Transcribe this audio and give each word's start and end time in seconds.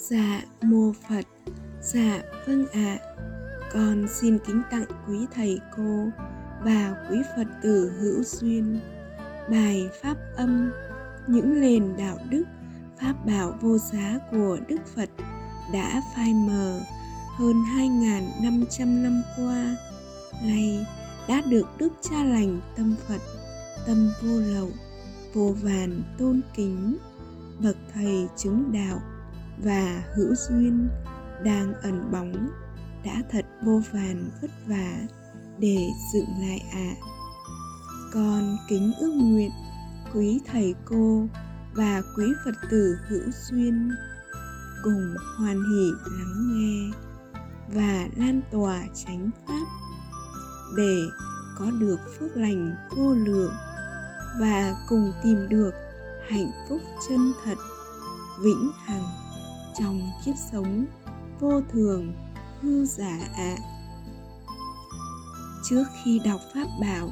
Dạ 0.00 0.42
mô 0.62 0.92
Phật 1.08 1.24
Dạ 1.82 2.22
vâng 2.46 2.66
ạ 2.72 2.98
à. 2.98 2.98
Con 3.72 4.06
xin 4.08 4.38
kính 4.46 4.62
tặng 4.70 4.84
quý 5.08 5.18
thầy 5.34 5.60
cô 5.76 6.08
và 6.64 7.06
quý 7.10 7.18
Phật 7.36 7.46
tử 7.62 7.92
hữu 8.00 8.22
duyên 8.24 8.80
Bài 9.50 9.88
Pháp 10.02 10.16
âm, 10.36 10.70
Những 11.26 11.60
nền 11.60 11.96
đạo 11.96 12.18
đức, 12.30 12.44
Pháp 13.00 13.14
bảo 13.26 13.54
vô 13.60 13.78
giá 13.78 14.18
của 14.30 14.58
Đức 14.68 14.86
Phật 14.94 15.08
đã 15.72 16.02
phai 16.16 16.34
mờ 16.34 16.80
hơn 17.36 17.56
2.500 17.76 19.02
năm 19.02 19.22
qua 19.36 19.76
nay 20.42 20.86
đã 21.28 21.42
được 21.50 21.66
Đức 21.78 21.92
Cha 22.00 22.24
Lành 22.24 22.60
Tâm 22.76 22.94
Phật, 23.08 23.20
Tâm 23.86 24.10
Vô 24.22 24.40
Lậu, 24.40 24.70
Vô 25.34 25.54
Vàn 25.62 26.02
tôn 26.18 26.40
kính, 26.56 26.96
bậc 27.62 27.76
thầy 27.94 28.28
chứng 28.36 28.72
đạo 28.72 29.00
và 29.62 30.02
hữu 30.14 30.34
duyên 30.34 30.88
đang 31.44 31.74
ẩn 31.74 32.10
bóng 32.12 32.50
đã 33.04 33.22
thật 33.30 33.46
vô 33.62 33.82
vàn 33.92 34.30
vất 34.42 34.50
vả 34.66 34.98
để 35.58 35.78
dựng 36.14 36.28
lại 36.40 36.62
ạ 36.72 36.78
à. 36.78 37.00
con 38.12 38.56
kính 38.68 38.92
ước 39.00 39.12
nguyện 39.14 39.50
quý 40.14 40.40
thầy 40.46 40.74
cô 40.84 41.26
và 41.74 42.02
quý 42.16 42.24
phật 42.44 42.54
tử 42.70 42.98
hữu 43.08 43.30
duyên 43.30 43.90
cùng 44.82 45.14
hoan 45.38 45.56
hỷ 45.56 45.90
lắng 46.18 46.48
nghe 46.52 46.90
và 47.74 48.08
lan 48.16 48.40
tỏa 48.52 48.82
chánh 48.94 49.30
pháp 49.46 49.66
để 50.76 50.96
có 51.58 51.70
được 51.70 51.98
phước 52.18 52.36
lành 52.36 52.76
vô 52.96 53.14
lượng 53.14 53.52
và 54.40 54.74
cùng 54.88 55.12
tìm 55.22 55.48
được 55.48 55.70
hạnh 56.28 56.50
phúc 56.68 56.80
chân 57.08 57.32
thật, 57.44 57.58
vĩnh 58.40 58.70
hằng 58.84 59.04
trong 59.78 60.10
kiếp 60.24 60.34
sống 60.52 60.86
vô 61.40 61.60
thường, 61.72 62.12
hư 62.60 62.84
giả 62.84 63.18
ạ 63.20 63.28
à. 63.36 63.56
trước 65.70 65.84
khi 66.04 66.20
đọc 66.24 66.40
pháp 66.54 66.66
bảo, 66.80 67.08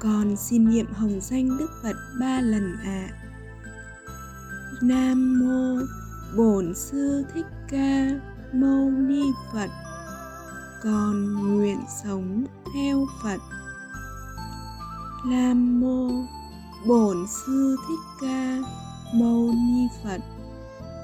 con 0.00 0.36
xin 0.36 0.70
niệm 0.70 0.86
hồng 0.92 1.20
danh 1.20 1.58
đức 1.58 1.70
phật 1.82 1.96
ba 2.20 2.40
lần 2.40 2.76
ạ 2.84 3.08
à. 3.12 3.28
nam 4.82 5.40
mô 5.40 5.82
bổn 6.36 6.74
sư 6.74 7.24
thích 7.34 7.46
ca 7.68 8.08
mâu 8.52 8.90
ni 8.90 9.22
phật 9.52 9.70
con 10.82 11.34
nguyện 11.34 11.78
sống 12.02 12.46
theo 12.74 13.06
phật 13.22 13.40
nam 15.26 15.80
mô 15.80 16.10
bổn 16.86 17.26
sư 17.28 17.76
thích 17.88 18.00
ca 18.20 18.58
mâu 19.14 19.52
ni 19.54 19.88
phật 20.04 20.20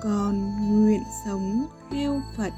con 0.05 0.57
nguyện 0.83 1.03
sống 1.25 1.67
theo 1.91 2.21
phật. 2.37 2.53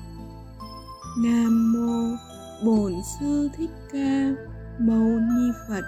Nam 1.19 1.73
mô 1.73 2.17
bổn 2.65 2.95
sư 3.21 3.49
thích 3.57 3.71
ca 3.93 4.35
mâu 4.79 5.21
ni 5.21 5.51
phật, 5.69 5.85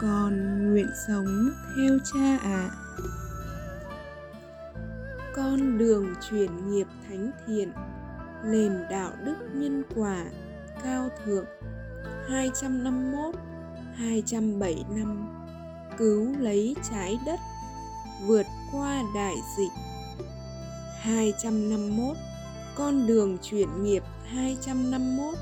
con 0.00 0.32
nguyện 0.70 0.86
sống 1.06 1.50
theo 1.76 1.98
cha 2.12 2.38
ạ. 2.42 2.70
À. 2.70 2.70
con 5.34 5.78
đường 5.78 6.14
chuyển 6.30 6.70
nghiệp 6.70 6.86
thánh 7.08 7.30
thiện, 7.46 7.72
nền 8.44 8.72
đạo 8.90 9.12
đức 9.24 9.36
nhân 9.54 9.82
quả 9.94 10.24
cao 10.82 11.08
thượng. 11.24 11.44
251 12.28 13.34
207 13.94 14.84
năm, 14.96 15.28
cứu 15.98 16.34
lấy 16.38 16.76
trái 16.90 17.18
đất, 17.26 17.40
vượt 18.26 18.46
qua 18.72 19.02
đại 19.14 19.34
dịch. 19.56 19.91
251 21.02 22.16
Con 22.74 23.06
đường 23.06 23.38
chuyển 23.42 23.82
nghiệp 23.82 24.02
251 24.26 25.34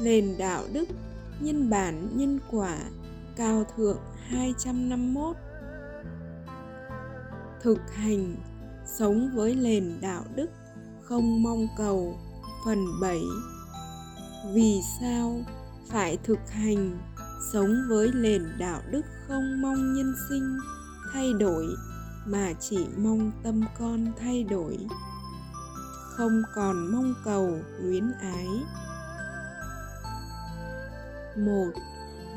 Nền 0.00 0.38
đạo 0.38 0.64
đức, 0.72 0.88
Nhân 1.40 1.70
bản, 1.70 2.08
nhân 2.12 2.38
quả, 2.50 2.78
Cao 3.36 3.66
thượng 3.76 3.98
251 4.28 5.36
Thực 7.62 7.78
hành, 7.94 8.36
Sống 8.86 9.30
với 9.34 9.54
nền 9.54 9.98
đạo 10.00 10.24
đức, 10.34 10.50
Không 11.02 11.42
mong 11.42 11.68
cầu, 11.76 12.18
Phần 12.64 12.86
7 13.00 13.18
Vì 14.54 14.80
sao 15.00 15.40
phải 15.90 16.18
thực 16.24 16.38
hành, 16.50 16.98
sống 17.52 17.74
với 17.88 18.10
nền 18.14 18.42
đạo 18.58 18.80
đức 18.90 19.02
không 19.28 19.62
mong 19.62 19.94
nhân 19.94 20.14
sinh, 20.28 20.56
thay 21.12 21.32
đổi 21.32 21.66
mà 22.26 22.52
chỉ 22.60 22.86
mong 22.96 23.30
tâm 23.42 23.62
con 23.78 24.12
thay 24.20 24.44
đổi, 24.44 24.78
không 26.16 26.42
còn 26.54 26.92
mong 26.92 27.14
cầu 27.24 27.58
luyến 27.80 28.12
ái. 28.20 28.48
Một, 31.36 31.70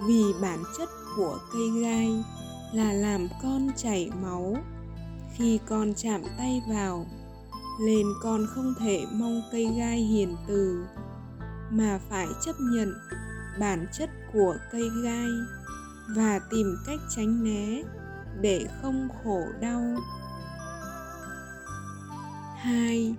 vì 0.07 0.23
bản 0.41 0.59
chất 0.77 0.89
của 1.17 1.39
cây 1.53 1.81
gai 1.81 2.23
là 2.73 2.93
làm 2.93 3.27
con 3.43 3.67
chảy 3.77 4.11
máu. 4.21 4.57
Khi 5.35 5.59
con 5.69 5.93
chạm 5.93 6.21
tay 6.37 6.61
vào, 6.69 7.05
nên 7.85 8.07
con 8.23 8.45
không 8.47 8.73
thể 8.79 9.05
mong 9.11 9.41
cây 9.51 9.67
gai 9.77 9.97
hiền 9.97 10.35
từ, 10.47 10.83
mà 11.71 11.99
phải 12.09 12.27
chấp 12.45 12.55
nhận 12.59 12.93
bản 13.59 13.87
chất 13.93 14.09
của 14.33 14.55
cây 14.71 14.89
gai 15.03 15.27
và 16.15 16.39
tìm 16.39 16.75
cách 16.85 16.99
tránh 17.15 17.43
né 17.43 17.83
để 18.41 18.67
không 18.81 19.09
khổ 19.23 19.43
đau. 19.61 19.81
2. 22.57 23.15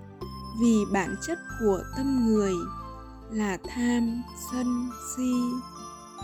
Vì 0.60 0.84
bản 0.92 1.16
chất 1.26 1.38
của 1.60 1.82
tâm 1.96 2.26
người 2.26 2.52
là 3.30 3.58
tham, 3.68 4.22
sân, 4.52 4.90
si. 5.16 5.32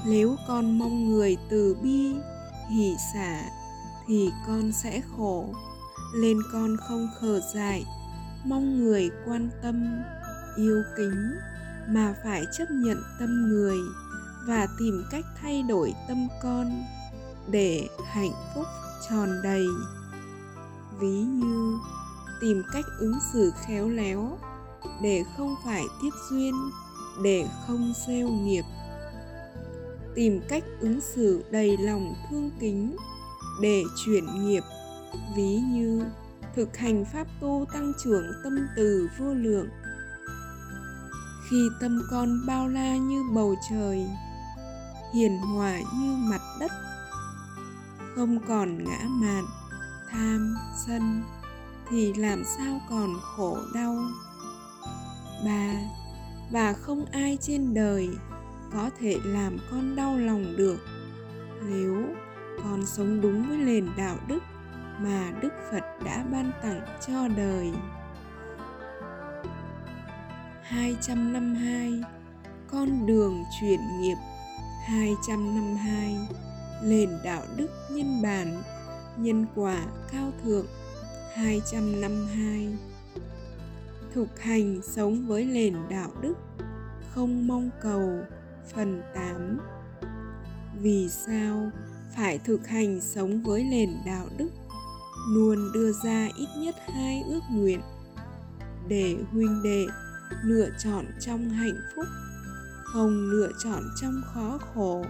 Nếu 0.07 0.37
con 0.49 0.79
mong 0.79 1.11
người 1.11 1.37
từ 1.51 1.77
bi, 1.83 2.15
hỷ 2.71 2.95
xả 3.15 3.43
thì 4.07 4.31
con 4.47 4.73
sẽ 4.73 5.01
khổ. 5.17 5.55
Nên 6.21 6.39
con 6.53 6.77
không 6.89 7.09
khờ 7.21 7.41
dại, 7.55 7.85
mong 8.45 8.85
người 8.85 9.11
quan 9.27 9.51
tâm, 9.63 10.03
yêu 10.57 10.83
kính 10.97 11.35
mà 11.89 12.15
phải 12.25 12.45
chấp 12.59 12.71
nhận 12.71 13.03
tâm 13.19 13.49
người 13.49 13.77
và 14.47 14.67
tìm 14.79 15.05
cách 15.11 15.25
thay 15.43 15.63
đổi 15.63 15.95
tâm 16.09 16.29
con 16.43 16.85
để 17.51 17.89
hạnh 18.07 18.33
phúc 18.55 18.67
tròn 19.11 19.43
đầy. 19.43 19.67
Ví 21.01 21.19
như, 21.21 21.79
tìm 22.41 22.63
cách 22.73 22.85
ứng 22.99 23.19
xử 23.33 23.53
khéo 23.67 23.89
léo 23.89 24.39
để 25.03 25.25
không 25.37 25.55
phải 25.65 25.85
tiếp 26.03 26.11
duyên, 26.31 26.55
để 27.23 27.47
không 27.67 27.93
gieo 28.07 28.29
nghiệp. 28.29 28.65
Tìm 30.15 30.41
cách 30.49 30.65
ứng 30.81 31.01
xử 31.01 31.45
đầy 31.51 31.77
lòng 31.77 32.15
thương 32.31 32.51
kính 32.61 32.97
để 33.63 33.83
chuyển 34.05 34.47
nghiệp. 34.47 34.63
Ví 35.37 35.57
như, 35.57 36.03
thực 36.57 36.77
hành 36.77 37.05
pháp 37.13 37.27
tu 37.41 37.67
tăng 37.73 37.93
trưởng 38.05 38.25
tâm 38.45 38.67
từ 38.77 39.09
vô 39.19 39.35
lượng. 39.35 39.69
Khi 41.51 41.69
tâm 41.81 42.03
con 42.11 42.47
bao 42.47 42.69
la 42.69 42.97
như 42.97 43.23
bầu 43.35 43.55
trời, 43.71 44.07
hiền 45.15 45.39
hòa 45.39 45.79
như 45.79 46.17
mặt 46.17 46.41
đất 46.61 46.73
không 48.17 48.39
còn 48.49 48.85
ngã 48.85 48.99
mạn, 49.09 49.45
tham, 50.11 50.57
sân, 50.87 51.23
thì 51.91 52.13
làm 52.13 52.45
sao 52.45 52.81
còn 52.91 53.15
khổ 53.23 53.59
đau? 53.75 53.97
Ba 55.45 55.73
và 56.51 56.73
không 56.73 57.05
ai 57.13 57.39
trên 57.41 57.75
đời 57.75 58.09
có 58.73 58.91
thể 59.01 59.17
làm 59.25 59.59
con 59.71 59.97
đau 59.97 60.19
lòng 60.19 60.57
được. 60.57 60.79
Nếu 61.69 62.03
con 62.65 62.87
sống 62.87 63.21
đúng 63.21 63.49
với 63.49 63.57
nền 63.57 63.89
đạo 63.97 64.17
đức 64.29 64.43
mà 65.01 65.33
Đức 65.43 65.53
Phật 65.71 65.85
đã 66.05 66.25
ban 66.33 66.53
tặng 66.63 66.81
cho 67.07 67.29
đời. 67.29 67.73
252 70.63 72.03
Con 72.71 73.07
đường 73.07 73.45
chuyển 73.61 73.81
nghiệp. 74.01 74.17
252 74.87 76.46
nền 76.83 77.11
đạo 77.25 77.43
đức 77.57 77.71
nhân 77.91 78.23
bản, 78.23 78.63
nhân 79.17 79.47
quả 79.55 79.87
cao 80.13 80.33
thượng. 80.45 80.67
252 81.35 82.69
Thực 84.15 84.41
hành 84.41 84.81
sống 84.83 85.27
với 85.27 85.45
nền 85.45 85.75
đạo 85.91 86.11
đức, 86.21 86.35
không 87.15 87.47
mong 87.47 87.71
cầu, 87.83 88.11
phần 88.75 89.03
8 89.15 89.59
Vì 90.83 91.09
sao 91.09 91.71
phải 92.17 92.39
thực 92.39 92.67
hành 92.67 93.01
sống 93.01 93.43
với 93.43 93.65
nền 93.65 93.91
đạo 94.07 94.27
đức? 94.39 94.49
Luôn 95.29 95.73
đưa 95.75 95.93
ra 95.93 96.29
ít 96.37 96.49
nhất 96.59 96.75
hai 96.95 97.23
ước 97.29 97.41
nguyện. 97.51 97.81
Để 98.89 99.17
huynh 99.33 99.63
đệ 99.63 99.87
lựa 100.45 100.69
chọn 100.85 101.05
trong 101.21 101.49
hạnh 101.49 101.77
phúc, 101.97 102.05
không 102.85 103.31
lựa 103.31 103.51
chọn 103.65 103.83
trong 104.01 104.21
khó 104.35 104.59
khổ 104.75 105.05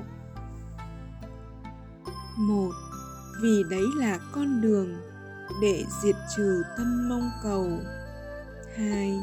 một, 2.37 2.73
vì 3.43 3.65
đấy 3.71 3.85
là 3.97 4.19
con 4.33 4.61
đường 4.61 4.95
để 5.63 5.85
diệt 6.03 6.17
trừ 6.37 6.63
tâm 6.77 7.09
mong 7.09 7.31
cầu. 7.43 7.81
Hai, 8.77 9.21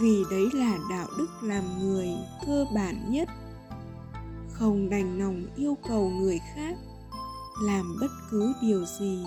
vì 0.00 0.24
đấy 0.30 0.48
là 0.54 0.78
đạo 0.90 1.06
đức 1.18 1.28
làm 1.42 1.64
người 1.78 2.08
cơ 2.46 2.64
bản 2.74 3.10
nhất. 3.12 3.28
Không 4.52 4.90
đành 4.90 5.18
lòng 5.18 5.46
yêu 5.56 5.76
cầu 5.88 6.10
người 6.10 6.40
khác 6.54 6.76
làm 7.62 7.96
bất 8.00 8.10
cứ 8.30 8.52
điều 8.62 8.84
gì 9.00 9.24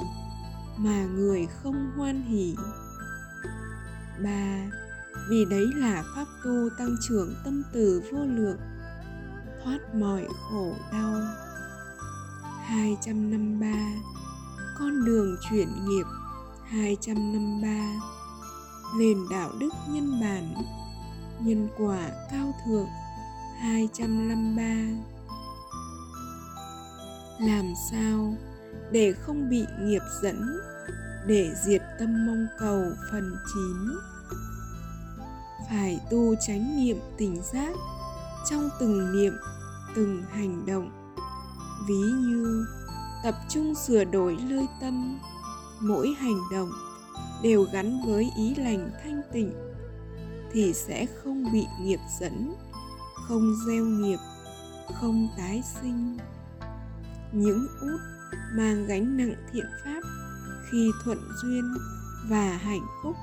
mà 0.78 1.06
người 1.06 1.48
không 1.64 1.92
hoan 1.98 2.22
hỉ 2.22 2.56
ba, 4.24 4.70
vì 5.30 5.46
đấy 5.46 5.66
là 5.76 6.04
pháp 6.16 6.26
tu 6.44 6.70
tăng 6.78 6.96
trưởng 7.08 7.36
tâm 7.46 7.64
từ 7.74 8.02
vô 8.12 8.20
lượng, 8.26 8.58
thoát 9.64 9.96
mọi 9.96 10.28
khổ 10.50 10.74
đau. 10.92 11.22
253 12.66 13.68
con 14.80 15.06
đường 15.06 15.38
chuyển 15.50 15.68
nghiệp 15.86 16.06
253 16.64 18.16
nền 19.00 19.18
đạo 19.32 19.52
đức 19.60 19.70
nhân 19.90 20.22
bản, 20.22 20.54
nhân 21.40 21.68
quả 21.78 22.10
cao 22.32 22.54
thượng 22.66 22.88
253 23.60 24.66
làm 27.40 27.74
sao 27.92 28.36
để 28.92 29.14
không 29.14 29.50
bị 29.50 29.66
nghiệp 29.82 30.02
dẫn, 30.22 30.60
để 31.28 31.52
diệt 31.66 31.82
tâm 32.00 32.26
mong 32.28 32.48
cầu 32.60 32.84
phần 33.12 33.36
9 33.54 33.98
phải 35.70 36.00
tu 36.12 36.36
chánh 36.48 36.78
niệm 36.78 36.98
tỉnh 37.18 37.42
giác, 37.54 37.76
trong 38.50 38.70
từng 38.80 39.12
niệm, 39.12 39.34
từng 39.96 40.24
hành 40.32 40.66
động 40.66 41.05
ví 41.88 42.12
như, 42.12 42.66
tập 43.24 43.36
trung 43.50 43.76
sửa 43.76 44.04
đổi 44.04 44.38
lơi 44.50 44.68
tâm, 44.82 45.20
mỗi 45.80 46.16
hành 46.20 46.40
động 46.52 46.70
đều 47.44 47.66
gắn 47.74 48.02
với 48.06 48.32
ý 48.38 48.56
lành 48.56 48.92
thanh 49.04 49.22
tịnh, 49.34 49.52
thì 50.52 50.74
sẽ 50.74 51.06
không 51.06 51.52
bị 51.54 51.66
nghiệp 51.82 52.00
dẫn, 52.20 52.56
không 53.28 53.56
gieo 53.68 53.86
nghiệp, 53.86 54.20
không 55.00 55.28
tái 55.38 55.64
sinh. 55.82 56.18
Những 57.32 57.68
út 57.82 58.00
mang 58.54 58.86
gánh 58.88 59.18
nặng 59.18 59.36
thiện 59.52 59.66
pháp 59.86 60.02
khi 60.72 60.92
thuận 61.04 61.18
duyên 61.42 61.74
và 62.30 62.58
hạnh 62.58 62.86
phúc, 63.04 63.16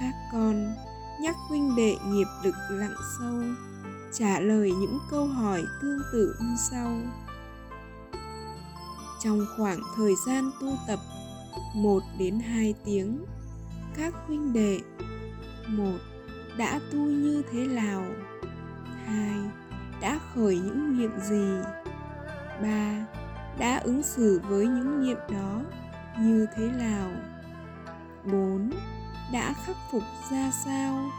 các 0.00 0.12
con 0.32 0.74
nhắc 1.20 1.36
huynh 1.48 1.76
đệ 1.76 1.96
nghiệp 2.06 2.26
lực 2.44 2.54
lặng 2.70 2.96
sâu, 3.18 3.42
trả 4.12 4.40
lời 4.40 4.72
những 4.80 4.98
câu 5.10 5.26
hỏi 5.26 5.64
tương 5.82 5.98
tự 6.12 6.34
như 6.40 6.56
sau 6.70 7.00
trong 9.24 9.46
khoảng 9.56 9.80
thời 9.96 10.14
gian 10.26 10.50
tu 10.60 10.76
tập 10.86 10.98
1 11.74 12.02
đến 12.18 12.40
2 12.40 12.74
tiếng, 12.84 13.24
các 13.96 14.14
huynh 14.26 14.52
đệ, 14.52 14.80
một, 15.66 15.98
đã 16.58 16.80
tu 16.92 16.98
như 16.98 17.42
thế 17.52 17.66
nào? 17.66 18.04
Hai, 19.06 19.38
đã 20.00 20.18
khởi 20.34 20.56
những 20.56 20.98
niệm 20.98 21.10
gì? 21.20 21.48
Ba, 22.62 23.06
đã 23.58 23.78
ứng 23.78 24.02
xử 24.02 24.40
với 24.48 24.66
những 24.66 25.06
niệm 25.06 25.18
đó 25.32 25.60
như 26.20 26.46
thế 26.56 26.66
nào? 26.66 27.10
Bốn, 28.24 28.70
đã 29.32 29.54
khắc 29.66 29.76
phục 29.92 30.02
ra 30.30 30.50
sao? 30.64 31.10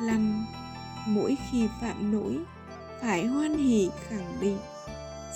Năm, 0.00 0.46
mỗi 1.06 1.36
khi 1.50 1.68
phạm 1.80 2.12
lỗi, 2.12 2.38
phải 3.02 3.26
hoan 3.26 3.56
hỉ 3.56 3.90
khẳng 4.08 4.36
định 4.40 4.58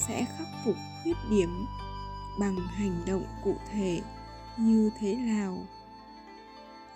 sẽ 0.09 0.27
khắc 0.39 0.49
phục 0.65 0.77
khuyết 1.05 1.17
điểm 1.31 1.67
bằng 2.41 2.56
hành 2.56 3.03
động 3.06 3.25
cụ 3.45 3.56
thể 3.73 4.01
như 4.59 4.91
thế 5.01 5.15
nào? 5.15 5.67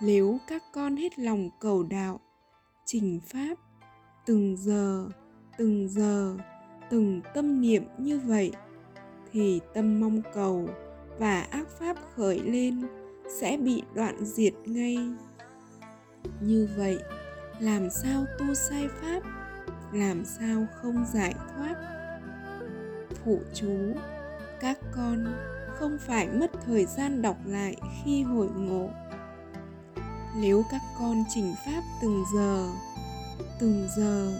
Nếu 0.01 0.37
các 0.47 0.63
con 0.73 0.95
hết 0.95 1.19
lòng 1.19 1.49
cầu 1.59 1.83
đạo, 1.83 2.19
trình 2.85 3.19
pháp, 3.25 3.55
từng 4.25 4.57
giờ 4.57 5.09
từng 5.59 5.89
giờ, 5.89 6.35
từng 6.89 7.21
tâm 7.33 7.61
niệm 7.61 7.83
như 7.97 8.19
vậy, 8.19 8.51
thì 9.31 9.59
tâm 9.73 9.99
mong 9.99 10.21
cầu 10.33 10.69
và 11.17 11.41
ác 11.41 11.67
pháp 11.79 11.97
khởi 12.15 12.39
lên 12.39 12.81
sẽ 13.39 13.57
bị 13.57 13.83
đoạn 13.93 14.25
diệt 14.25 14.53
ngay. 14.65 14.97
Như 16.41 16.69
vậy, 16.77 16.97
làm 17.59 17.89
sao 17.89 18.25
tu 18.39 18.53
sai 18.53 18.87
pháp, 19.01 19.19
làm 19.93 20.25
sao 20.25 20.67
không 20.81 21.05
giải 21.13 21.33
thoát? 21.33 21.98
Phụ 23.25 23.39
chú. 23.53 23.95
Các 24.59 24.77
con 24.95 25.33
không 25.79 25.97
phải 26.07 26.27
mất 26.27 26.51
thời 26.65 26.85
gian 26.85 27.21
đọc 27.21 27.37
lại 27.45 27.75
khi 28.03 28.23
hội 28.23 28.49
ngộ. 28.55 28.89
Nếu 30.41 30.63
các 30.71 30.81
con 30.99 31.23
chỉnh 31.29 31.53
pháp 31.65 31.81
từng 32.01 32.23
giờ 32.35 32.69
từng 33.59 33.87
giờ 33.97 34.31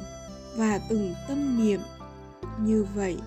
và 0.55 0.79
từng 0.89 1.13
tâm 1.27 1.63
niệm, 1.63 1.79
như 2.59 2.85
vậy 2.95 3.17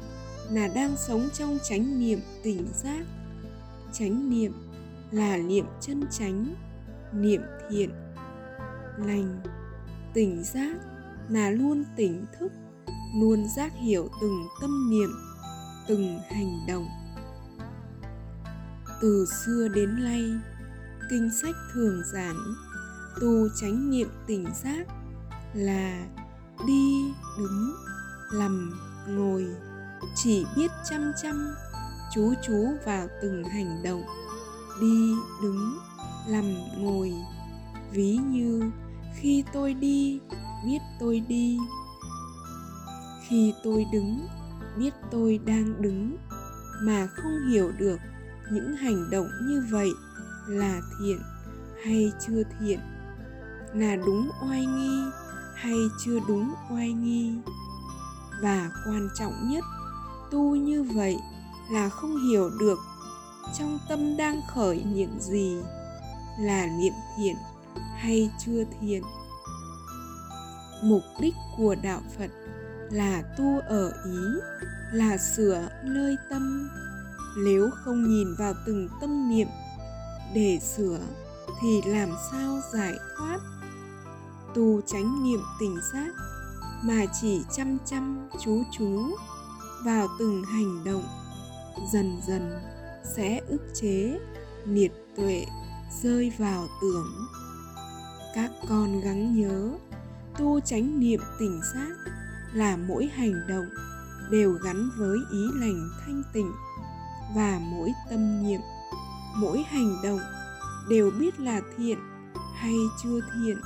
là 0.50 0.68
đang 0.74 0.96
sống 0.96 1.28
trong 1.34 1.58
chánh 1.68 2.00
niệm 2.00 2.20
tỉnh 2.42 2.66
giác. 2.74 3.04
Chánh 3.92 4.30
niệm 4.30 4.52
là 5.10 5.36
niệm 5.36 5.66
chân 5.80 6.04
chánh, 6.10 6.54
niệm 7.12 7.42
thiện, 7.70 7.90
lành. 8.98 9.40
Tỉnh 10.14 10.42
giác 10.44 10.76
là 11.28 11.50
luôn 11.50 11.84
tỉnh 11.96 12.26
thức, 12.38 12.52
luôn 13.20 13.46
giác 13.56 13.72
hiểu 13.76 14.08
từng 14.20 14.42
tâm 14.60 14.90
niệm 14.90 15.10
từng 15.88 16.20
hành 16.30 16.66
động. 16.68 16.88
Từ 19.00 19.26
xưa 19.26 19.68
đến 19.68 20.04
nay, 20.04 20.22
kinh 21.10 21.30
sách 21.42 21.54
thường 21.72 22.02
giảng 22.12 22.54
tu 23.20 23.48
chánh 23.60 23.90
niệm 23.90 24.08
tỉnh 24.26 24.46
giác 24.64 24.86
là 25.54 26.06
đi, 26.66 27.14
đứng 27.38 27.74
nằm 28.34 28.80
ngồi, 29.08 29.46
chỉ 30.14 30.46
biết 30.56 30.70
chăm 30.90 31.12
chăm, 31.22 31.54
chú 32.14 32.34
chú 32.46 32.66
vào 32.86 33.08
từng 33.22 33.44
hành 33.44 33.82
động, 33.84 34.02
đi, 34.80 35.14
đứng 35.42 35.78
nằm 36.28 36.54
ngồi. 36.76 37.12
Ví 37.92 38.16
như, 38.16 38.70
khi 39.14 39.44
tôi 39.52 39.74
đi, 39.74 40.20
biết 40.66 40.78
tôi 41.00 41.20
đi. 41.20 41.58
Khi 43.28 43.54
tôi 43.64 43.86
đứng 43.92 44.26
biết 44.76 44.94
tôi 45.10 45.40
đang 45.46 45.82
đứng 45.82 46.16
mà 46.82 47.06
không 47.06 47.48
hiểu 47.50 47.72
được 47.78 47.98
những 48.52 48.76
hành 48.76 49.10
động 49.10 49.28
như 49.42 49.62
vậy 49.70 49.90
là 50.48 50.80
thiện 50.98 51.18
hay 51.84 52.12
chưa 52.26 52.42
thiện. 52.60 52.78
Là 53.74 53.96
đúng 53.96 54.30
oai 54.42 54.66
nghi 54.66 55.02
hay 55.54 55.76
chưa 56.04 56.18
đúng 56.28 56.54
oai 56.70 56.92
nghi? 56.92 57.34
Và 58.42 58.70
quan 58.86 59.08
trọng 59.18 59.48
nhất, 59.48 59.64
tu 60.30 60.56
như 60.56 60.82
vậy 60.82 61.16
là 61.72 61.88
không 61.88 62.16
hiểu 62.28 62.50
được 62.60 62.78
trong 63.58 63.78
tâm 63.88 64.16
đang 64.16 64.40
khởi 64.54 64.84
niệm 64.84 65.20
gì 65.20 65.56
là 66.40 66.66
niệm 66.66 66.92
thiện 67.16 67.36
hay 67.96 68.30
chưa 68.44 68.64
thiện. 68.80 69.02
Mục 70.82 71.02
đích 71.20 71.34
của 71.56 71.74
đạo 71.82 72.00
phật 72.18 72.30
là 72.92 73.22
tu 73.36 73.58
ở 73.58 73.92
ý, 74.04 74.40
là 74.92 75.16
sửa 75.18 75.68
nơi 75.84 76.16
tâm. 76.30 76.70
Nếu 77.44 77.70
không 77.84 78.08
nhìn 78.08 78.34
vào 78.38 78.54
từng 78.66 78.88
tâm 79.00 79.30
niệm 79.30 79.48
để 80.34 80.58
sửa 80.76 80.98
thì 81.60 81.82
làm 81.86 82.08
sao 82.30 82.60
giải 82.72 82.94
thoát? 83.18 83.38
Tu 84.54 84.80
tránh 84.86 85.24
niệm 85.24 85.40
tỉnh 85.60 85.76
giác 85.92 86.14
mà 86.84 87.04
chỉ 87.20 87.40
chăm 87.52 87.78
chăm 87.86 88.28
chú 88.44 88.62
chú 88.78 89.16
vào 89.84 90.08
từng 90.18 90.44
hành 90.44 90.84
động 90.84 91.04
dần 91.92 92.20
dần 92.26 92.60
sẽ 93.16 93.40
ức 93.48 93.60
chế 93.74 94.18
miệt 94.64 94.92
tuệ 95.16 95.46
rơi 96.02 96.32
vào 96.38 96.68
tưởng. 96.82 97.12
Các 98.34 98.50
con 98.68 99.00
gắng 99.00 99.40
nhớ 99.40 99.78
tu 100.38 100.60
chánh 100.60 101.00
niệm 101.00 101.20
tỉnh 101.38 101.60
giác 101.74 102.12
là 102.52 102.76
mỗi 102.76 103.10
hành 103.14 103.46
động 103.48 103.66
đều 104.30 104.52
gắn 104.52 104.90
với 104.96 105.18
ý 105.30 105.44
lành 105.54 105.90
thanh 106.00 106.22
tịnh 106.32 106.52
và 107.34 107.60
mỗi 107.62 107.92
tâm 108.10 108.42
niệm. 108.42 108.60
Mỗi 109.36 109.62
hành 109.68 109.96
động 110.04 110.20
đều 110.88 111.10
biết 111.10 111.40
là 111.40 111.60
thiện 111.76 111.98
hay 112.54 112.74
chưa 113.02 113.20
thiện. 113.20 113.56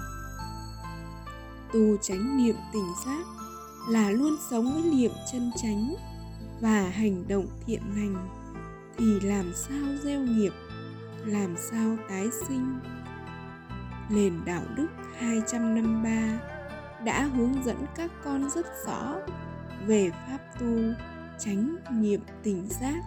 Tu 1.73 1.97
chánh 2.02 2.37
niệm 2.37 2.57
tỉnh 2.73 2.93
giác 3.07 3.26
là 3.88 4.11
luôn 4.11 4.37
sống 4.50 4.73
với 4.73 4.83
niệm 4.83 5.11
chân 5.33 5.50
chánh 5.62 5.95
và 6.61 6.88
hành 6.88 7.28
động 7.28 7.47
thiện 7.66 7.83
lành, 7.97 8.28
thì 8.97 9.21
làm 9.21 9.52
sao 9.55 9.97
gieo 10.02 10.21
nghiệp, 10.21 10.52
làm 11.25 11.55
sao 11.71 11.97
tái 12.09 12.28
sinh? 12.49 12.78
Nền 14.11 14.40
đạo 14.45 14.62
đức 14.76 14.87
253 15.19 16.56
đã 17.07 17.23
hướng 17.23 17.65
dẫn 17.65 17.87
các 17.97 18.11
con 18.25 18.51
rất 18.55 18.67
rõ 18.87 19.15
về 19.87 20.11
pháp 20.11 20.39
tu, 20.61 20.67
chánh 21.39 21.77
niệm 21.91 22.21
tỉnh 22.43 22.69
giác. 22.81 23.03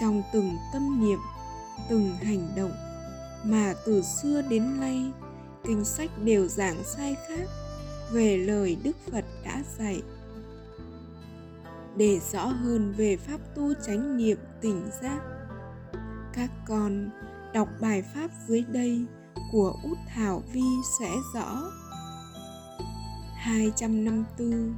Trong 0.00 0.22
từng 0.32 0.56
tâm 0.72 1.00
niệm, 1.00 1.18
từng 1.90 2.16
hành 2.22 2.48
động 2.56 2.72
mà 3.44 3.74
từ 3.86 4.02
xưa 4.02 4.42
đến 4.42 4.80
nay, 4.80 5.12
kinh 5.64 5.84
sách 5.84 6.10
đều 6.24 6.46
giảng 6.48 6.84
sai 6.84 7.16
khác 7.28 7.48
về 8.12 8.36
lời 8.36 8.76
đức 8.84 8.96
phật 9.12 9.24
đã 9.44 9.62
dạy. 9.78 10.02
Để 11.96 12.20
rõ 12.32 12.46
hơn 12.46 12.94
về 12.96 13.16
pháp 13.16 13.38
tu 13.54 13.72
chánh 13.86 14.16
niệm 14.16 14.38
tỉnh 14.60 14.90
giác, 15.02 15.20
các 16.32 16.50
con 16.68 17.10
đọc 17.54 17.68
bài 17.80 18.02
pháp 18.14 18.30
dưới 18.48 18.64
đây 18.68 19.06
của 19.52 19.74
Út 19.82 19.98
Thảo 20.14 20.42
Vi 20.52 20.64
sẽ 21.00 21.10
rõ. 21.34 21.70
254 23.44 24.74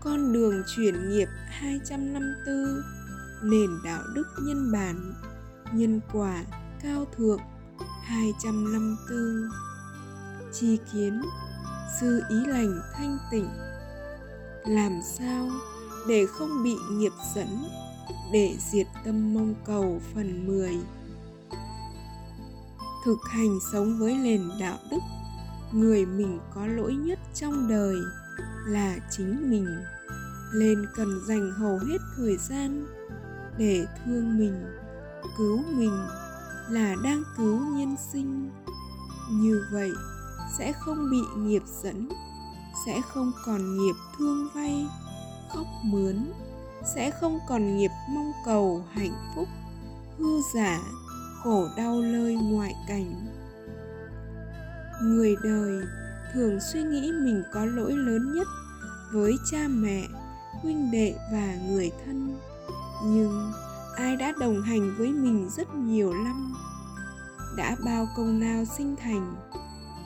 Con 0.00 0.32
đường 0.32 0.62
chuyển 0.76 1.08
nghiệp 1.08 1.28
254 1.48 2.82
Nền 3.42 3.70
đạo 3.84 4.02
đức 4.14 4.24
nhân 4.42 4.72
bản, 4.72 5.12
Nhân 5.72 6.00
quả 6.12 6.44
cao 6.82 7.04
thượng 7.16 7.40
254 8.02 9.18
Chi 10.52 10.78
kiến, 10.92 11.22
Sư 12.00 12.20
ý 12.28 12.36
lành 12.46 12.80
thanh 12.94 13.18
tịnh. 13.30 13.48
Làm 14.66 15.00
sao 15.18 15.48
để 16.08 16.26
không 16.26 16.62
bị 16.62 16.74
nghiệp 16.90 17.12
dẫn, 17.34 17.64
Để 18.32 18.56
diệt 18.58 18.86
tâm 19.04 19.34
mong 19.34 19.54
cầu 19.64 20.00
phần 20.14 20.46
10 20.46 20.78
Thực 23.04 23.18
hành 23.30 23.58
sống 23.72 23.98
với 23.98 24.14
nền 24.14 24.48
đạo 24.60 24.78
đức 24.90 25.00
Người 25.76 26.06
mình 26.06 26.40
có 26.54 26.66
lỗi 26.66 26.94
nhất 26.94 27.18
trong 27.34 27.68
đời 27.68 27.96
là 28.66 28.96
chính 29.10 29.50
mình. 29.50 29.66
Nên 30.54 30.86
cần 30.94 31.20
dành 31.28 31.50
hầu 31.50 31.78
hết 31.78 31.98
thời 32.16 32.36
gian 32.36 32.86
để 33.58 33.86
thương 34.04 34.38
mình, 34.38 34.64
cứu 35.38 35.62
mình 35.76 35.98
là 36.70 36.96
đang 37.04 37.22
cứu 37.36 37.60
nhân 37.60 37.96
sinh. 38.12 38.50
Như 39.30 39.64
vậy, 39.72 39.90
sẽ 40.58 40.72
không 40.72 41.10
bị 41.10 41.20
nghiệp 41.36 41.62
dẫn, 41.82 42.08
sẽ 42.86 43.00
không 43.08 43.32
còn 43.46 43.78
nghiệp 43.78 43.94
thương 44.18 44.48
vay, 44.54 44.86
khóc 45.54 45.66
mướn, 45.84 46.32
sẽ 46.94 47.10
không 47.20 47.38
còn 47.48 47.76
nghiệp 47.76 47.90
mong 48.10 48.32
cầu 48.44 48.84
hạnh 48.92 49.32
phúc, 49.34 49.48
hư 50.18 50.40
giả, 50.54 50.80
khổ 51.42 51.68
đau 51.76 52.00
lơi 52.00 52.34
ngoại 52.34 52.74
cảnh 52.88 53.35
người 55.02 55.36
đời 55.42 55.82
thường 56.32 56.58
suy 56.72 56.82
nghĩ 56.82 57.12
mình 57.12 57.42
có 57.52 57.64
lỗi 57.64 57.92
lớn 57.92 58.32
nhất 58.34 58.46
với 59.12 59.36
cha 59.50 59.68
mẹ, 59.68 60.06
huynh 60.62 60.90
đệ 60.90 61.14
và 61.32 61.56
người 61.68 61.90
thân. 62.04 62.38
Nhưng 63.04 63.52
ai 63.96 64.16
đã 64.16 64.32
đồng 64.40 64.62
hành 64.62 64.94
với 64.98 65.08
mình 65.08 65.48
rất 65.56 65.74
nhiều 65.74 66.12
năm, 66.12 66.54
đã 67.56 67.76
bao 67.84 68.08
công 68.16 68.40
lao 68.40 68.64
sinh 68.64 68.96
thành, 68.96 69.36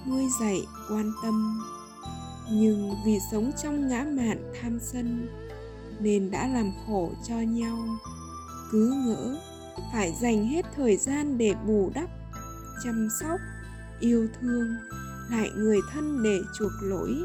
nuôi 0.09 0.25
dạy, 0.41 0.67
quan 0.91 1.13
tâm. 1.23 1.63
Nhưng 2.53 2.95
vì 3.07 3.19
sống 3.31 3.53
trong 3.63 3.89
ngã 3.89 4.05
mạn 4.05 4.53
tham 4.61 4.79
sân 4.81 5.29
nên 6.01 6.31
đã 6.31 6.49
làm 6.49 6.73
khổ 6.87 7.11
cho 7.29 7.35
nhau. 7.35 7.79
Cứ 8.71 8.93
ngỡ 9.07 9.37
phải 9.93 10.15
dành 10.21 10.47
hết 10.47 10.67
thời 10.77 10.97
gian 10.97 11.39
để 11.39 11.55
bù 11.67 11.91
đắp, 11.95 12.11
chăm 12.85 13.09
sóc 13.21 13.41
yêu 14.01 14.29
thương, 14.41 14.77
lại 15.31 15.51
người 15.57 15.81
thân 15.93 16.23
để 16.23 16.43
chuộc 16.59 16.73
lỗi. 16.83 17.23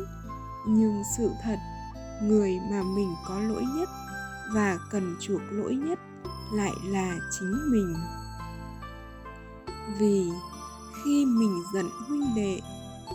Nhưng 0.67 1.01
sự 1.17 1.29
thật, 1.43 1.57
người 2.23 2.59
mà 2.71 2.83
mình 2.95 3.13
có 3.27 3.39
lỗi 3.39 3.63
nhất 3.75 3.89
và 4.53 4.77
cần 4.91 5.15
chuộc 5.19 5.41
lỗi 5.51 5.75
nhất 5.75 5.99
lại 6.53 6.73
là 6.85 7.15
chính 7.39 7.71
mình. 7.71 7.95
Vì 9.99 10.29
khi 11.03 11.25
mình 11.25 11.63
giận 11.73 11.85
huynh 12.07 12.35
đệ, 12.35 12.59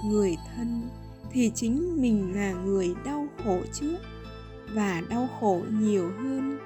người 0.04 0.36
thân 0.56 0.88
thì 1.32 1.52
chính 1.54 2.02
mình 2.02 2.34
là 2.36 2.52
người 2.52 2.94
đau 3.04 3.26
khổ 3.44 3.58
trước 3.72 3.96
và 4.74 5.02
đau 5.10 5.28
khổ 5.40 5.60
nhiều 5.70 6.10
hơn 6.22 6.58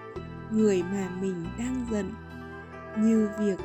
người 0.51 0.83
mà 0.83 1.09
mình 1.21 1.47
đang 1.59 1.87
giận, 1.91 2.13
như 2.99 3.29
việc 3.39 3.59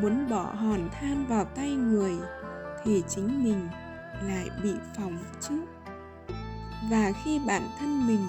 muốn 0.00 0.30
bỏ 0.30 0.42
hòn 0.42 0.88
than 0.92 1.26
vào 1.28 1.44
tay 1.44 1.70
người 1.70 2.16
thì 2.84 3.02
chính 3.08 3.44
mình 3.44 3.68
lại 4.22 4.50
bị 4.62 4.72
phỏng 4.96 5.18
trước 5.40 5.64
và 6.90 7.12
khi 7.24 7.40
bản 7.46 7.62
thân 7.78 8.06
mình 8.06 8.26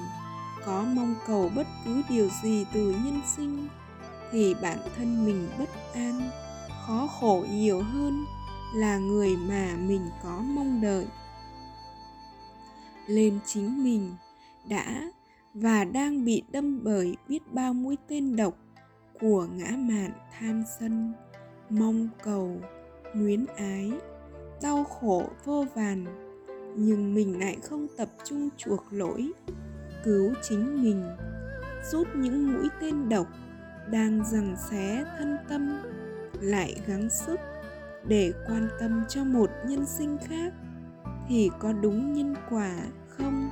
có 0.66 0.84
mong 0.84 1.16
cầu 1.28 1.52
bất 1.56 1.68
cứ 1.86 2.02
điều 2.10 2.30
gì 2.44 2.66
từ 2.74 2.96
nhân 3.06 3.22
sinh, 3.36 3.68
thì 4.32 4.56
bản 4.62 4.78
thân 4.98 5.26
mình 5.26 5.50
bất 5.60 5.70
an, 5.94 6.30
khó 6.86 7.08
khổ 7.20 7.46
nhiều 7.52 7.82
hơn 7.82 8.26
là 8.76 8.98
người 8.98 9.36
mà 9.38 9.76
mình 9.80 10.10
có 10.24 10.40
mong 10.40 10.82
đợi. 10.82 11.08
Lên 13.08 13.40
chính 13.46 13.84
mình 13.84 14.16
đã 14.70 15.12
và 15.54 15.84
đang 15.84 16.26
bị 16.26 16.44
đâm 16.52 16.84
bởi 16.84 17.18
biết 17.28 17.54
bao 17.54 17.74
mũi 17.74 17.98
tên 18.08 18.36
độc 18.36 18.54
của 19.20 19.48
ngã 19.56 19.72
mạn 19.78 20.12
tham 20.40 20.64
sân, 20.80 21.14
mong 21.70 22.08
cầu, 22.24 22.62
luyến 23.14 23.46
ái 23.58 23.92
đau 24.62 24.84
khổ 24.84 25.30
vô 25.46 25.66
vàn, 25.76 26.06
nhưng 26.76 27.14
mình 27.14 27.40
lại 27.40 27.58
không 27.70 27.88
tập 27.98 28.10
trung 28.26 28.50
chuộc 28.58 28.86
lỗi, 28.92 29.32
cứu 30.04 30.34
chính 30.50 30.84
mình, 30.84 31.04
rút 31.92 32.08
những 32.16 32.54
mũi 32.54 32.70
tên 32.82 33.10
độc 33.10 33.28
đang 33.92 34.24
giằng 34.32 34.56
xé 34.70 35.06
thân 35.18 35.38
tâm 35.50 35.82
lại 36.42 36.82
gắng 36.88 37.10
sức 37.10 37.40
để 38.08 38.34
quan 38.48 38.70
tâm 38.80 39.04
cho 39.10 39.24
một 39.24 39.50
nhân 39.66 39.86
sinh 39.86 40.18
khác 40.28 40.54
thì 41.28 41.50
có 41.60 41.74
đúng 41.74 42.14
nhân 42.14 42.36
quả 42.50 42.76
không? 43.10 43.50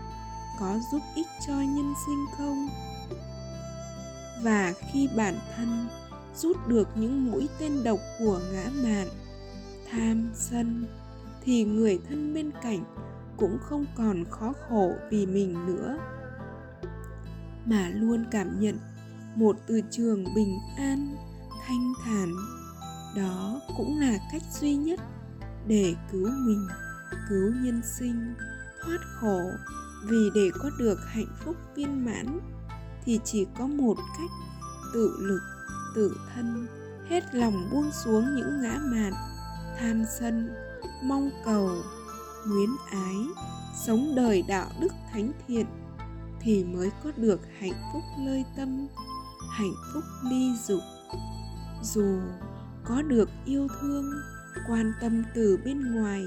Có 0.60 0.80
giúp 0.92 1.02
ích 1.16 1.28
cho 1.48 1.54
nhân 1.54 1.94
sinh 2.06 2.26
không? 2.38 2.68
Và 4.44 4.74
khi 4.92 5.10
bản 5.16 5.36
thân 5.56 5.88
rút 6.36 6.68
được 6.68 6.88
những 6.96 7.32
mũi 7.32 7.50
tên 7.60 7.84
độc 7.84 8.00
của 8.20 8.40
ngã 8.54 8.70
mạn, 8.84 9.08
tham 9.92 10.32
sân 10.34 10.86
thì 11.48 11.64
người 11.64 12.00
thân 12.10 12.34
bên 12.34 12.52
cạnh 12.64 12.84
cũng 13.38 13.58
không 13.62 13.86
còn 13.96 14.24
khó 14.30 14.54
khổ 14.70 14.96
vì 15.10 15.26
mình 15.26 15.66
nữa. 15.66 15.98
Mà 17.66 17.90
luôn 17.94 18.26
cảm 18.32 18.60
nhận 18.60 18.78
một 19.36 19.58
từ 19.68 19.82
trường 19.92 20.26
bình 20.36 20.58
an, 20.78 21.16
thanh 21.68 21.94
thản. 22.04 22.32
Đó 23.16 23.62
cũng 23.78 24.00
là 24.00 24.18
cách 24.32 24.42
duy 24.60 24.76
nhất 24.76 25.00
để 25.68 25.96
cứu 26.12 26.30
mình, 26.30 26.68
cứu 27.30 27.54
nhân 27.62 27.82
sinh, 28.00 28.34
thoát 28.86 29.00
khổ. 29.20 29.42
Vì 30.06 30.30
để 30.36 30.50
có 30.60 30.70
được 30.80 31.00
hạnh 31.08 31.36
phúc 31.40 31.56
viên 31.76 32.06
mãn 32.06 32.40
thì 33.06 33.20
chỉ 33.24 33.48
có 33.58 33.68
một 33.68 33.98
cách, 34.18 34.30
tự 34.94 35.18
lực, 35.20 35.42
tự 35.96 36.18
thân. 36.36 36.68
Hết 37.10 37.36
lòng 37.36 37.70
buông 37.72 37.92
xuống 37.92 38.36
những 38.36 38.62
ngã 38.62 38.80
mạn, 38.84 39.14
tham 39.80 40.04
sân 40.20 40.67
mong 41.04 41.30
cầu 41.46 41.70
luyến 42.46 42.70
ái, 42.92 43.16
sống 43.86 44.14
đời 44.16 44.44
đạo 44.48 44.70
đức 44.80 44.94
thánh 45.12 45.32
thiện 45.48 45.66
thì 46.42 46.64
mới 46.64 46.92
có 47.04 47.12
được 47.18 47.40
hạnh 47.60 47.92
phúc 47.94 48.04
lơi 48.26 48.46
tâm, 48.58 48.88
hạnh 49.50 49.74
phúc 49.94 50.04
ly 50.30 50.52
dục. 50.68 50.82
Dù 51.84 52.20
có 52.86 53.02
được 53.02 53.30
yêu 53.46 53.68
thương, 53.82 54.06
quan 54.68 54.94
tâm 55.02 55.24
từ 55.36 55.60
bên 55.66 55.96
ngoài 55.96 56.26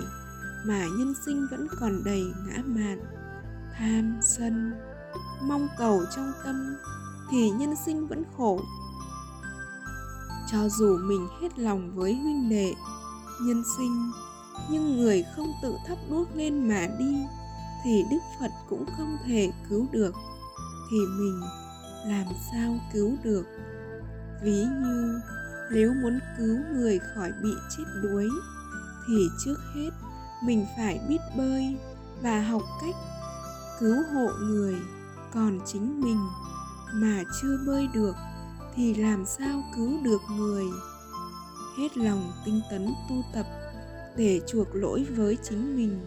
mà 0.67 0.87
nhân 0.99 1.15
sinh 1.27 1.47
vẫn 1.51 1.69
còn 1.81 2.05
đầy 2.05 2.25
ngã 2.47 2.63
mạn, 2.65 3.01
tham 3.79 4.19
sân, 4.23 4.73
mong 5.43 5.69
cầu 5.79 6.03
trong 6.17 6.33
tâm 6.45 6.77
thì 7.31 7.51
nhân 7.51 7.75
sinh 7.87 8.07
vẫn 8.07 8.23
khổ. 8.37 8.61
Cho 10.53 10.69
dù 10.69 10.99
mình 10.99 11.29
hết 11.41 11.59
lòng 11.59 11.93
với 11.95 12.15
huynh 12.15 12.51
đệ, 12.51 12.75
nhân 13.41 13.63
sinh 13.79 14.11
nhưng 14.71 14.97
người 14.97 15.25
không 15.37 15.53
tự 15.63 15.77
thắp 15.87 15.99
đuốc 16.11 16.37
lên 16.37 16.69
mà 16.69 16.87
đi, 16.99 17.25
thì 17.85 18.05
đức 18.11 18.19
phật 18.41 18.51
cũng 18.69 18.85
không 18.97 19.17
thể 19.27 19.53
cứu 19.69 19.87
được. 19.93 20.15
Thì 20.91 20.97
mình 21.19 21.41
làm 22.07 22.27
sao 22.53 22.79
cứu 22.93 23.17
được? 23.25 23.45
Ví 24.43 24.65
như, 24.83 25.21
nếu 25.73 25.95
muốn 26.03 26.19
cứu 26.39 26.57
người 26.73 26.99
khỏi 27.15 27.33
bị 27.43 27.51
chết 27.77 27.85
đuối, 28.03 28.29
thì 29.09 29.29
trước 29.45 29.57
hết 29.75 29.91
mình 30.45 30.67
phải 30.77 31.01
biết 31.09 31.19
bơi 31.37 31.77
và 32.23 32.41
học 32.43 32.63
cách 32.81 32.95
cứu 33.81 33.97
hộ 34.15 34.29
người 34.41 34.75
còn 35.35 35.59
chính 35.67 36.01
mình 36.01 36.19
mà 36.93 37.23
chưa 37.43 37.59
bơi 37.67 37.89
được 37.95 38.15
thì 38.75 38.95
làm 38.95 39.27
sao 39.27 39.63
cứu 39.77 40.03
được 40.05 40.21
người? 40.31 40.65
Hết 41.79 41.97
lòng 41.97 42.33
tinh 42.45 42.61
tấn 42.71 42.87
tu 43.09 43.25
tập 43.35 43.47
để 44.17 44.41
chuộc 44.47 44.69
lỗi 44.73 45.07
với 45.17 45.39
chính 45.43 45.77
mình 45.77 46.07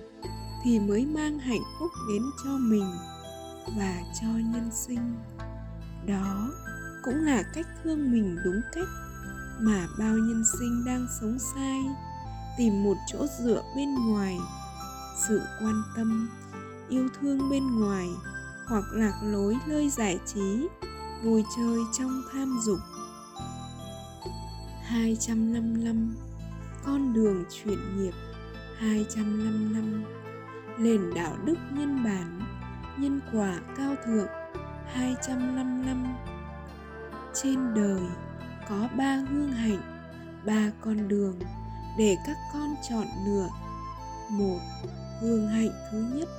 thì 0.63 0.79
mới 0.79 1.05
mang 1.05 1.39
hạnh 1.39 1.63
phúc 1.79 1.91
đến 2.09 2.21
cho 2.43 2.49
mình 2.49 2.91
và 3.77 4.01
cho 4.21 4.27
nhân 4.27 4.69
sinh. 4.73 5.15
Đó 6.07 6.51
cũng 7.03 7.15
là 7.15 7.43
cách 7.53 7.67
thương 7.83 8.11
mình 8.11 8.37
đúng 8.45 8.61
cách 8.73 8.87
mà 9.59 9.87
bao 9.99 10.15
nhân 10.15 10.43
sinh 10.59 10.85
đang 10.85 11.07
sống 11.21 11.37
sai, 11.53 11.79
tìm 12.57 12.83
một 12.83 12.95
chỗ 13.11 13.25
dựa 13.39 13.63
bên 13.75 13.95
ngoài, 13.95 14.37
sự 15.27 15.41
quan 15.59 15.83
tâm, 15.95 16.29
yêu 16.89 17.07
thương 17.19 17.49
bên 17.49 17.79
ngoài 17.79 18.09
hoặc 18.67 18.83
lạc 18.93 19.19
lối 19.23 19.57
nơi 19.67 19.89
giải 19.89 20.19
trí, 20.25 20.67
vui 21.23 21.43
chơi 21.57 21.79
trong 21.99 22.21
tham 22.31 22.59
dục. 22.63 22.79
255 24.83 26.15
con 26.85 27.13
đường 27.13 27.43
chuyển 27.49 27.97
nghiệp 27.97 28.13
205 28.77 29.73
năm, 29.73 30.03
nền 30.77 31.13
đạo 31.15 31.37
đức 31.45 31.57
nhân 31.71 32.03
bản, 32.03 32.41
nhân 32.97 33.19
quả 33.33 33.59
cao 33.77 33.95
thượng 34.05 34.27
205 34.87 35.85
năm. 35.85 36.15
Trên 37.33 37.73
đời 37.73 38.01
có 38.69 38.89
ba 38.97 39.15
hương 39.15 39.51
hạnh, 39.51 39.81
ba 40.45 40.71
con 40.81 41.07
đường 41.07 41.39
để 41.97 42.15
các 42.27 42.37
con 42.53 42.75
chọn 42.89 43.05
lựa. 43.25 43.47
Một, 44.31 44.59
hương 45.21 45.47
hạnh 45.47 45.71
thứ 45.91 46.05
nhất, 46.13 46.29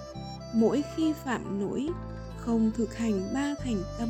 mỗi 0.54 0.84
khi 0.96 1.12
phạm 1.24 1.60
lỗi, 1.60 1.88
không 2.38 2.70
thực 2.76 2.96
hành 2.96 3.30
ba 3.34 3.54
thành 3.64 3.82
tâm, 3.98 4.08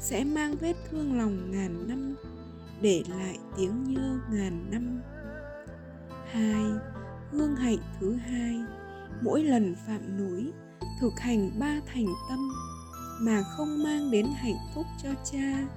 sẽ 0.00 0.24
mang 0.24 0.56
vết 0.60 0.76
thương 0.90 1.18
lòng 1.18 1.50
ngàn 1.50 1.88
năm, 1.88 2.16
để 2.80 3.02
lại 3.08 3.38
tiếng 3.56 3.84
nhơ 3.84 4.18
ngàn 4.30 4.70
năm 4.70 5.00
hai, 6.32 6.64
hương 7.30 7.56
hạnh 7.56 7.78
thứ 8.00 8.16
hai. 8.16 8.60
Mỗi 9.22 9.44
lần 9.44 9.76
phạm 9.86 10.18
lỗi, 10.18 10.52
thực 11.00 11.12
hành 11.20 11.58
ba 11.58 11.80
thành 11.94 12.06
tâm 12.28 12.48
mà 13.20 13.42
không 13.56 13.82
mang 13.82 14.10
đến 14.10 14.26
hạnh 14.36 14.58
phúc 14.74 14.86
cho 15.02 15.08
cha, 15.32 15.68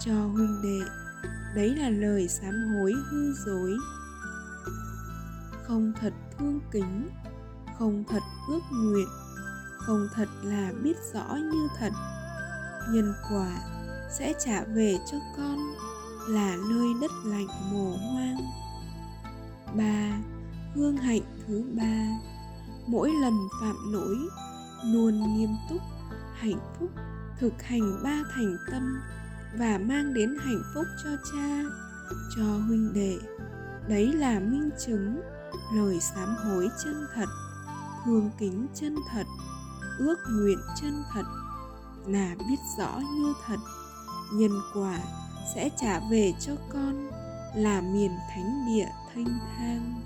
cho 0.00 0.12
huynh 0.12 0.62
đệ. 0.62 0.86
Đấy 1.54 1.76
là 1.76 1.88
lời 1.88 2.28
sám 2.28 2.54
hối 2.68 2.92
hư 3.10 3.32
dối. 3.46 3.72
Không 5.66 5.92
thật 6.00 6.12
thương 6.38 6.60
kính, 6.70 7.08
không 7.78 8.04
thật 8.08 8.22
ước 8.48 8.60
nguyện, 8.72 9.08
không 9.78 10.08
thật 10.14 10.28
là 10.42 10.72
biết 10.82 10.96
rõ 11.14 11.34
như 11.34 11.68
thật. 11.78 11.92
Nhân 12.90 13.14
quả 13.30 13.60
sẽ 14.18 14.34
trả 14.44 14.64
về 14.64 14.98
cho 15.12 15.18
con 15.36 15.58
là 16.28 16.56
nơi 16.70 16.88
đất 17.00 17.10
lạnh 17.24 17.46
mồ 17.72 17.96
hoang 17.96 18.36
ba, 19.76 20.18
hương 20.74 20.96
hạnh 20.96 21.22
thứ 21.46 21.64
ba. 21.76 22.08
Mỗi 22.86 23.10
lần 23.22 23.34
phạm 23.60 23.92
lỗi, 23.92 24.16
luôn 24.84 25.36
nghiêm 25.36 25.50
túc, 25.70 25.80
hạnh 26.34 26.58
phúc, 26.78 26.90
thực 27.40 27.62
hành 27.62 28.02
ba 28.04 28.22
thành 28.34 28.56
tâm 28.70 29.00
và 29.58 29.78
mang 29.78 30.14
đến 30.14 30.36
hạnh 30.40 30.62
phúc 30.74 30.84
cho 31.04 31.10
cha, 31.32 31.62
cho 32.36 32.44
huynh 32.44 32.92
đệ. 32.92 33.18
Đấy 33.88 34.12
là 34.12 34.40
minh 34.40 34.70
chứng, 34.86 35.20
lời 35.74 36.00
sám 36.00 36.34
hối 36.44 36.68
chân 36.84 37.06
thật, 37.14 37.28
thương 38.04 38.30
kính 38.38 38.66
chân 38.74 38.96
thật, 39.10 39.26
ước 39.98 40.16
nguyện 40.30 40.58
chân 40.80 41.02
thật. 41.12 41.24
Là 42.06 42.34
biết 42.48 42.58
rõ 42.78 42.98
như 42.98 43.32
thật, 43.46 43.58
nhân 44.32 44.52
quả 44.74 44.98
sẽ 45.54 45.70
trả 45.80 46.00
về 46.10 46.32
cho 46.40 46.52
con 46.72 47.11
là 47.54 47.80
miền 47.80 48.10
thánh 48.34 48.66
địa 48.66 48.88
thanh 49.14 49.38
thang. 49.56 50.00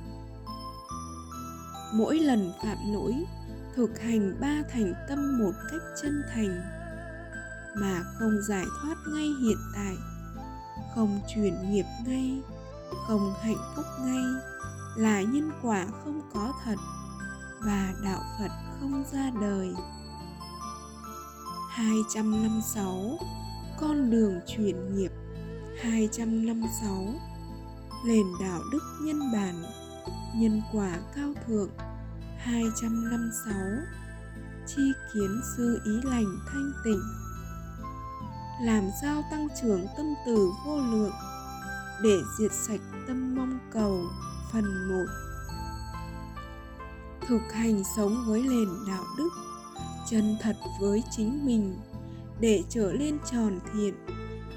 Mỗi 1.94 2.18
lần 2.18 2.52
phạm 2.62 2.92
lỗi, 2.92 3.24
thực 3.74 4.00
hành 4.00 4.36
ba 4.40 4.62
thành 4.72 4.94
tâm 5.08 5.38
một 5.38 5.52
cách 5.70 5.80
chân 6.02 6.22
thành, 6.34 6.60
mà 7.76 8.02
không 8.18 8.42
giải 8.48 8.66
thoát 8.82 8.96
ngay 9.14 9.28
hiện 9.42 9.58
tại, 9.74 9.94
không 10.94 11.20
chuyển 11.34 11.70
nghiệp 11.70 11.86
ngay, 12.06 12.42
không 13.06 13.34
hạnh 13.42 13.72
phúc 13.76 13.84
ngay, 14.00 14.24
là 14.96 15.22
nhân 15.22 15.50
quả 15.62 15.86
không 16.04 16.20
có 16.34 16.52
thật 16.64 16.76
và 17.60 17.94
đạo 18.04 18.20
Phật 18.38 18.50
không 18.80 19.04
ra 19.12 19.30
đời. 19.40 19.74
256 21.70 23.18
Con 23.80 24.10
đường 24.10 24.40
chuyển 24.46 24.96
nghiệp. 24.96 25.10
256 25.80 27.14
Nền 28.06 28.26
đạo 28.40 28.60
đức 28.72 28.82
nhân 29.00 29.32
bản, 29.32 29.64
Nhân 30.34 30.62
quả 30.72 30.98
cao 31.16 31.32
thượng 31.46 31.68
256 32.38 33.54
Chi 34.66 34.82
kiến 35.14 35.40
sư 35.56 35.80
ý 35.84 35.92
lành 36.04 36.38
thanh 36.46 36.72
tịnh. 36.84 37.02
Làm 38.62 38.90
sao 39.02 39.22
tăng 39.30 39.48
trưởng 39.62 39.86
tâm 39.96 40.06
từ 40.26 40.50
vô 40.66 40.80
lượng, 40.80 41.12
Để 42.02 42.18
diệt 42.38 42.52
sạch 42.52 42.80
tâm 43.06 43.34
mong 43.34 43.58
cầu, 43.72 44.04
Phần 44.52 44.88
1 44.88 45.04
Thực 47.28 47.52
hành 47.52 47.82
sống 47.96 48.24
với 48.26 48.42
nền 48.42 48.68
đạo 48.88 49.04
đức, 49.18 49.28
chân 50.10 50.36
thật 50.42 50.56
với 50.80 51.02
chính 51.16 51.46
mình, 51.46 51.78
để 52.40 52.62
trở 52.68 52.92
lên 52.92 53.18
tròn 53.32 53.58
thiện, 53.72 53.94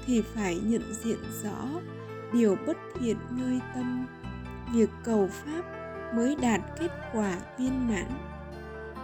thì 0.06 0.22
phải 0.34 0.54
nhận 0.54 0.94
diện 1.04 1.18
rõ 1.44 1.80
điều 2.32 2.56
bất 2.66 2.76
thiện 3.00 3.16
nơi 3.30 3.60
tâm. 3.74 4.06
Việc 4.72 4.90
cầu 5.04 5.28
pháp 5.32 5.62
mới 6.14 6.36
đạt 6.36 6.60
kết 6.78 6.90
quả 7.12 7.36
viên 7.58 7.88
mãn. 7.88 8.06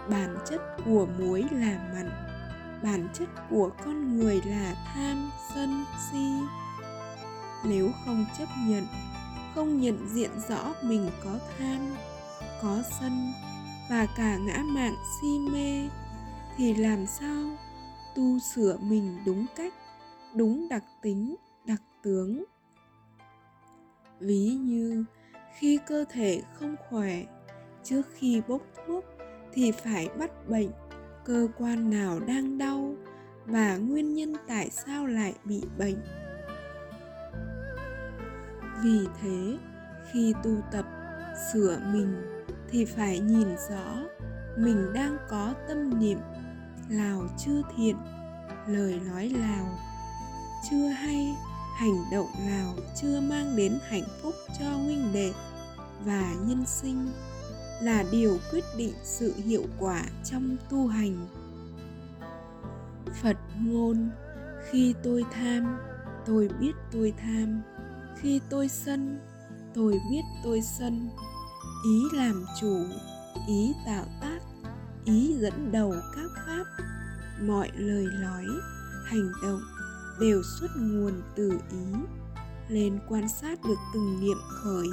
Bản 0.09 0.37
chất 0.45 0.61
của 0.85 1.07
muối 1.19 1.45
là 1.51 1.91
mặn, 1.93 2.09
bản 2.83 3.07
chất 3.13 3.29
của 3.49 3.69
con 3.85 4.17
người 4.17 4.41
là 4.45 4.73
tham 4.93 5.29
sân, 5.53 5.85
si. 6.11 6.31
Nếu 7.65 7.89
không 8.05 8.25
chấp 8.37 8.47
nhận, 8.67 8.83
không 9.55 9.81
nhận 9.81 10.07
diện 10.09 10.31
rõ 10.49 10.73
mình 10.83 11.09
có 11.23 11.39
tham 11.57 11.95
có 12.61 12.83
sân 12.99 13.33
và 13.89 14.07
cả 14.17 14.37
ngã 14.37 14.63
mạn 14.63 14.95
si 15.21 15.39
mê, 15.51 15.89
thì 16.57 16.75
làm 16.75 17.05
sao 17.05 17.57
tu 18.15 18.39
sửa 18.39 18.77
mình 18.81 19.17
đúng 19.25 19.45
cách, 19.55 19.73
đúng 20.35 20.69
đặc 20.69 20.83
tính, 21.01 21.35
đặc 21.65 21.81
tướng? 22.03 22.43
Ví 24.19 24.49
như, 24.61 25.03
khi 25.59 25.79
cơ 25.87 26.05
thể 26.09 26.41
không 26.53 26.75
khỏe, 26.89 27.23
trước 27.83 28.01
khi 28.13 28.41
bốc 28.47 28.61
thuốc 28.87 29.05
thì 29.53 29.71
phải 29.71 30.09
bắt 30.19 30.47
bệnh, 30.47 30.69
cơ 31.25 31.47
quan 31.57 31.89
nào 31.89 32.19
đang 32.19 32.57
đau 32.57 32.95
và 33.45 33.77
nguyên 33.77 34.13
nhân 34.13 34.33
tại 34.47 34.69
sao 34.69 35.07
lại 35.07 35.33
bị 35.45 35.61
bệnh. 35.77 35.97
Vì 38.83 38.99
thế, 39.21 39.57
khi 40.11 40.33
tu 40.43 40.51
tập, 40.71 40.85
sửa 41.53 41.79
mình 41.93 42.15
thì 42.69 42.85
phải 42.85 43.19
nhìn 43.19 43.47
rõ 43.69 43.97
mình 44.57 44.93
đang 44.93 45.17
có 45.29 45.53
tâm 45.67 45.99
niệm, 45.99 46.19
lào 46.89 47.23
chưa 47.37 47.61
thiện, 47.75 47.95
lời 48.67 48.99
nói 49.07 49.29
lào, 49.29 49.79
chưa 50.69 50.87
hay 50.87 51.35
hành 51.77 52.03
động 52.11 52.27
nào 52.47 52.75
chưa 52.95 53.19
mang 53.19 53.55
đến 53.55 53.79
hạnh 53.87 54.07
phúc 54.21 54.35
cho 54.59 54.65
huynh 54.71 55.13
đệ 55.13 55.31
và 56.05 56.33
nhân 56.45 56.65
sinh 56.65 57.11
là 57.81 58.03
điều 58.11 58.37
quyết 58.51 58.63
định 58.77 58.93
sự 59.03 59.33
hiệu 59.45 59.63
quả 59.79 60.03
trong 60.23 60.57
tu 60.69 60.87
hành. 60.87 61.27
Phật 63.21 63.37
ngôn, 63.61 64.09
khi 64.69 64.95
tôi 65.03 65.25
tham, 65.33 65.77
tôi 66.25 66.49
biết 66.59 66.71
tôi 66.91 67.13
tham, 67.21 67.61
khi 68.21 68.41
tôi 68.49 68.67
sân, 68.67 69.19
tôi 69.73 69.99
biết 70.11 70.23
tôi 70.43 70.61
sân. 70.61 71.09
Ý 71.85 72.17
làm 72.17 72.45
chủ, 72.61 72.85
ý 73.47 73.73
tạo 73.85 74.05
tác, 74.21 74.39
ý 75.05 75.35
dẫn 75.39 75.71
đầu 75.71 75.93
các 76.15 76.31
pháp, 76.47 76.63
mọi 77.41 77.69
lời 77.75 78.05
nói, 78.21 78.45
hành 79.05 79.31
động 79.43 79.61
đều 80.19 80.43
xuất 80.43 80.71
nguồn 80.75 81.21
từ 81.35 81.49
ý, 81.71 81.99
nên 82.69 82.99
quan 83.09 83.29
sát 83.29 83.59
được 83.67 83.77
từng 83.93 84.19
niệm 84.21 84.37
khởi 84.63 84.87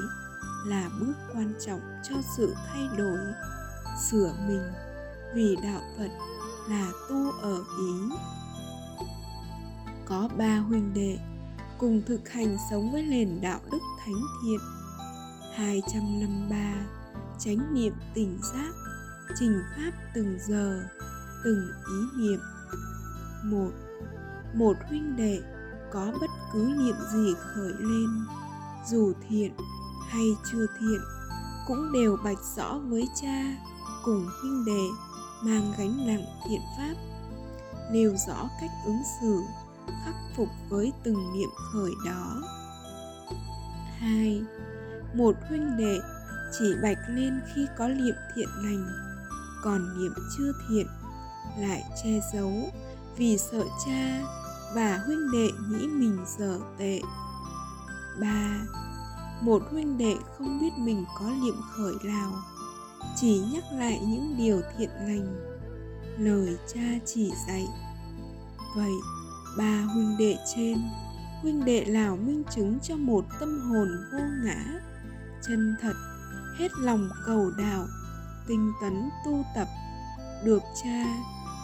là 0.66 0.90
bước 1.00 1.14
quan 1.32 1.54
trọng 1.66 1.80
cho 2.08 2.14
sự 2.37 2.54
thay 2.66 2.88
đổi, 2.98 3.18
sửa 4.10 4.34
mình 4.48 4.62
vì 5.34 5.56
đạo 5.62 5.80
phật 5.98 6.10
là 6.68 6.92
tu 7.08 7.30
ở 7.30 7.64
ý. 7.78 8.16
Có 10.06 10.28
ba 10.38 10.58
huynh 10.58 10.94
đệ 10.94 11.18
cùng 11.78 12.02
thực 12.06 12.28
hành 12.28 12.56
sống 12.70 12.92
với 12.92 13.02
nền 13.02 13.40
đạo 13.40 13.60
đức 13.72 13.80
thánh 14.04 14.22
thiện 14.42 14.60
253 15.54 16.87
chánh 17.38 17.74
niệm 17.74 17.92
tỉnh 18.14 18.38
giác, 18.52 18.72
trình 19.40 19.62
pháp 19.76 19.92
từng 20.14 20.38
giờ, 20.48 20.84
từng 21.44 21.68
ý 21.87 22.18
niệm. 22.18 22.40
Một 23.44 23.70
một 24.55 24.77
huynh 24.88 25.17
đệ 25.17 25.40
có 25.93 26.12
bất 26.21 26.31
cứ 26.53 26.75
niệm 26.79 26.97
gì 27.12 27.35
khởi 27.38 27.73
lên, 27.79 28.09
dù 28.87 29.12
thiện 29.29 29.53
hay 30.09 30.27
chưa 30.53 30.67
thiện, 30.81 31.01
cũng 31.67 31.93
đều 31.93 32.17
bạch 32.25 32.38
rõ 32.57 32.79
với 32.79 33.09
cha 33.23 33.57
cùng 34.05 34.29
huynh 34.40 34.64
đệ 34.64 34.83
mang 35.43 35.73
gánh 35.79 36.07
nặng 36.07 36.25
thiện 36.49 36.61
pháp, 36.77 36.95
nêu 37.93 38.14
rõ 38.27 38.49
cách 38.61 38.71
ứng 38.85 39.03
xử, 39.21 39.40
khắc 40.05 40.14
phục 40.37 40.49
với 40.69 40.93
từng 41.03 41.33
niệm 41.35 41.49
khởi 41.73 41.93
đó. 42.07 42.43
Hai, 43.99 44.43
một 45.14 45.37
huynh 45.49 45.77
đệ 45.77 45.99
chỉ 46.59 46.75
bạch 46.83 46.99
lên 47.09 47.40
khi 47.55 47.67
có 47.79 47.88
niệm 47.88 48.14
thiện 48.35 48.49
lành, 48.57 48.88
còn 49.62 49.99
niệm 49.99 50.12
chưa 50.38 50.53
thiện 50.69 50.87
lại 51.59 51.85
che 52.03 52.21
giấu 52.33 52.53
vì 53.17 53.38
sợ 53.38 53.64
cha 53.87 54.23
và 54.74 55.00
huynh 55.06 55.32
đệ 55.32 55.50
nghĩ 55.68 55.87
mình 55.87 56.18
dở 56.38 56.58
tệ. 56.78 57.00
Ba, 58.20 58.60
một 59.40 59.62
huynh 59.70 59.98
đệ 59.98 60.16
không 60.38 60.60
biết 60.60 60.70
mình 60.78 61.04
có 61.18 61.30
niệm 61.42 61.54
khởi 61.76 61.94
nào 62.04 62.32
chỉ 63.16 63.42
nhắc 63.52 63.64
lại 63.72 64.00
những 64.06 64.34
điều 64.38 64.60
thiện 64.76 64.90
lành, 64.90 65.26
lời 66.18 66.56
cha 66.74 66.98
chỉ 67.06 67.32
dạy. 67.48 67.66
Vậy, 68.76 68.92
ba 69.58 69.80
huynh 69.80 70.16
đệ 70.18 70.37
trên, 70.54 70.78
huynh 71.42 71.64
đệ 71.64 71.84
nào 71.84 72.16
minh 72.16 72.42
chứng 72.54 72.78
cho 72.82 72.96
một 72.96 73.24
tâm 73.40 73.60
hồn 73.60 73.88
vô 74.12 74.18
ngã, 74.44 74.80
chân 75.48 75.76
thật, 75.80 75.94
hết 76.58 76.68
lòng 76.78 77.08
cầu 77.26 77.50
đạo, 77.58 77.87
tinh 78.48 78.72
tấn 78.82 79.10
tu 79.26 79.44
tập, 79.54 79.68
được 80.44 80.62
cha 80.84 81.04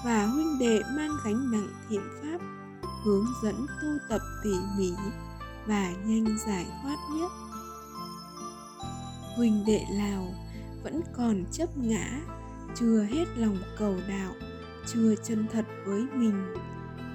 và 0.04 0.26
huynh 0.26 0.58
đệ 0.58 0.80
mang 0.96 1.10
gánh 1.24 1.50
nặng 1.52 1.68
thiện 1.88 2.02
pháp 2.22 2.59
hướng 3.04 3.26
dẫn 3.42 3.66
tu 3.82 3.88
tập 4.08 4.20
tỉ 4.44 4.54
mỉ 4.78 4.92
và 5.66 5.92
nhanh 6.04 6.38
giải 6.46 6.66
thoát 6.82 6.96
nhất. 7.14 7.30
Huynh 9.36 9.64
đệ 9.66 9.84
lào 9.90 10.34
vẫn 10.82 11.00
còn 11.16 11.44
chấp 11.52 11.76
ngã, 11.76 12.20
chưa 12.74 13.02
hết 13.02 13.24
lòng 13.36 13.56
cầu 13.78 13.96
đạo, 14.08 14.32
chưa 14.86 15.14
chân 15.24 15.46
thật 15.52 15.64
với 15.86 16.06
mình, 16.14 16.54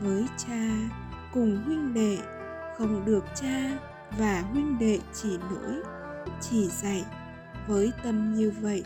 với 0.02 0.26
cha 0.38 0.90
cùng 1.34 1.64
huynh 1.66 1.94
đệ, 1.94 2.18
không 2.78 3.06
được 3.06 3.24
cha 3.42 3.78
và 4.18 4.42
huynh 4.42 4.80
đệ 4.80 5.00
chỉ 5.14 5.38
nỗi 5.38 5.74
chỉ 6.42 6.68
dạy. 6.68 7.06
Với 7.68 7.92
tâm 8.04 8.36
như 8.36 8.54
vậy 8.62 8.84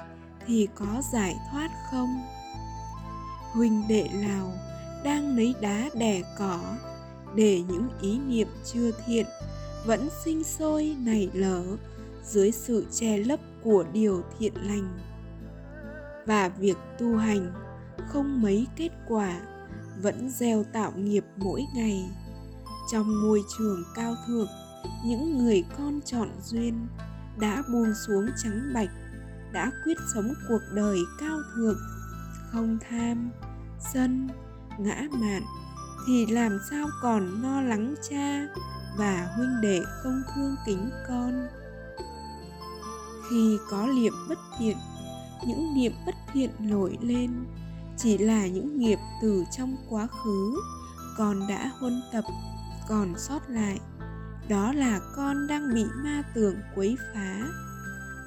thì 0.48 0.68
có 0.76 1.02
giải 1.14 1.36
thoát 1.52 1.70
không? 1.92 2.22
Huynh 3.54 3.88
đệ 3.88 4.10
lào 4.14 4.54
đang 5.04 5.38
lấy 5.38 5.56
đá 5.62 5.90
đè 5.94 6.22
cỏ 6.38 6.60
để 7.36 7.62
những 7.68 7.90
ý 8.02 8.20
niệm 8.20 8.48
chưa 8.66 8.92
thiện 9.06 9.26
vẫn 9.86 10.10
sinh 10.26 10.44
sôi 10.44 10.96
nảy 11.00 11.30
lở 11.34 11.64
dưới 12.26 12.52
sự 12.52 12.86
che 12.92 13.18
lấp 13.18 13.40
của 13.64 13.86
điều 13.94 14.24
thiện 14.40 14.54
lành. 14.56 15.00
Và 16.26 16.50
việc 16.50 16.78
tu 17.00 17.18
hành 17.18 17.54
không 18.10 18.42
mấy 18.42 18.68
kết 18.76 18.90
quả 19.08 19.42
vẫn 20.02 20.30
gieo 20.30 20.64
tạo 20.74 20.92
nghiệp 20.96 21.26
mỗi 21.38 21.66
ngày. 21.76 22.10
Trong 22.92 23.22
môi 23.22 23.42
trường 23.58 23.84
cao 23.96 24.16
thượng, 24.28 24.48
những 25.06 25.38
người 25.38 25.64
con 25.78 26.00
chọn 26.06 26.30
duyên 26.44 26.88
đã 27.40 27.64
buông 27.72 27.94
xuống 28.08 28.26
trắng 28.44 28.72
bạch, 28.74 28.90
đã 29.54 29.72
quyết 29.84 29.98
sống 30.14 30.34
cuộc 30.48 30.62
đời 30.74 30.98
cao 31.20 31.38
thượng, 31.56 31.80
không 32.52 32.78
tham, 32.90 33.32
sân, 33.94 34.30
ngã 34.80 35.04
mạn 35.12 35.44
thì 36.10 36.26
làm 36.26 36.60
sao 36.70 36.90
còn 37.02 37.42
lo 37.42 37.62
lắng 37.62 37.96
cha 38.10 38.48
và 38.98 39.28
huynh 39.36 39.62
đệ 39.62 39.82
không 40.04 40.22
thương 40.36 40.56
kính 40.66 40.90
con? 41.08 41.48
Khi 43.30 43.58
có 43.70 43.88
niệm 43.88 44.14
bất 44.30 44.40
thiện, 44.60 44.78
những 45.48 45.74
niệm 45.76 45.92
bất 46.06 46.16
thiện 46.34 46.50
nổi 46.60 46.98
lên, 47.02 47.46
chỉ 47.98 48.18
là 48.18 48.48
những 48.48 48.80
nghiệp 48.80 49.00
từ 49.22 49.44
trong 49.58 49.76
quá 49.90 50.08
khứ 50.08 50.56
con 51.18 51.48
đã 51.50 51.72
huân 51.80 52.02
tập, 52.14 52.24
còn 52.88 53.14
sót 53.18 53.50
lại, 53.50 53.80
đó 54.48 54.74
là 54.74 55.00
con 55.16 55.48
đang 55.48 55.74
bị 55.74 55.86
ma 56.04 56.24
tưởng 56.36 56.56
quấy 56.76 56.96
phá. 57.14 57.40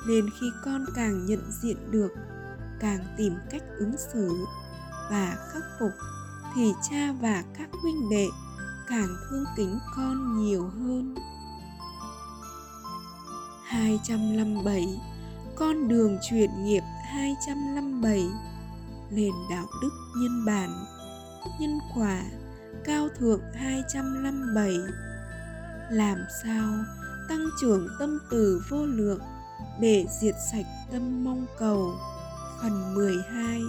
Nên 0.08 0.30
khi 0.40 0.46
con 0.64 0.84
càng 0.94 1.26
nhận 1.26 1.50
diện 1.62 1.76
được, 1.90 2.12
càng 2.80 3.04
tìm 3.16 3.34
cách 3.50 3.62
ứng 3.78 3.94
xử 4.12 4.46
và 5.10 5.36
khắc 5.52 5.62
phục 5.80 5.90
thì 6.54 6.72
cha 6.90 7.12
và 7.20 7.44
các 7.58 7.68
huynh 7.82 8.10
đệ 8.10 8.28
càng 8.88 9.16
thương 9.30 9.44
kính 9.56 9.78
con 9.96 10.44
nhiều 10.44 10.62
hơn. 10.62 11.14
257 13.64 15.00
Con 15.56 15.88
đường 15.88 16.18
chuyển 16.30 16.64
nghiệp 16.64 16.82
257 17.04 18.26
Nền 19.10 19.32
đạo 19.50 19.66
đức 19.82 19.90
nhân 20.16 20.44
bản, 20.44 20.84
Nhân 21.60 21.78
quả 21.94 22.22
Cao 22.84 23.08
thượng 23.18 23.40
257 23.54 24.76
Làm 25.90 26.18
sao 26.42 26.72
tăng 27.28 27.46
trưởng 27.60 27.88
tâm 27.98 28.18
từ 28.30 28.62
vô 28.68 28.86
lượng 28.86 29.20
để 29.80 30.06
diệt 30.20 30.34
sạch 30.52 30.66
tâm 30.92 31.24
mong 31.24 31.46
cầu? 31.58 31.94
Phần 32.62 32.94
12 32.94 33.60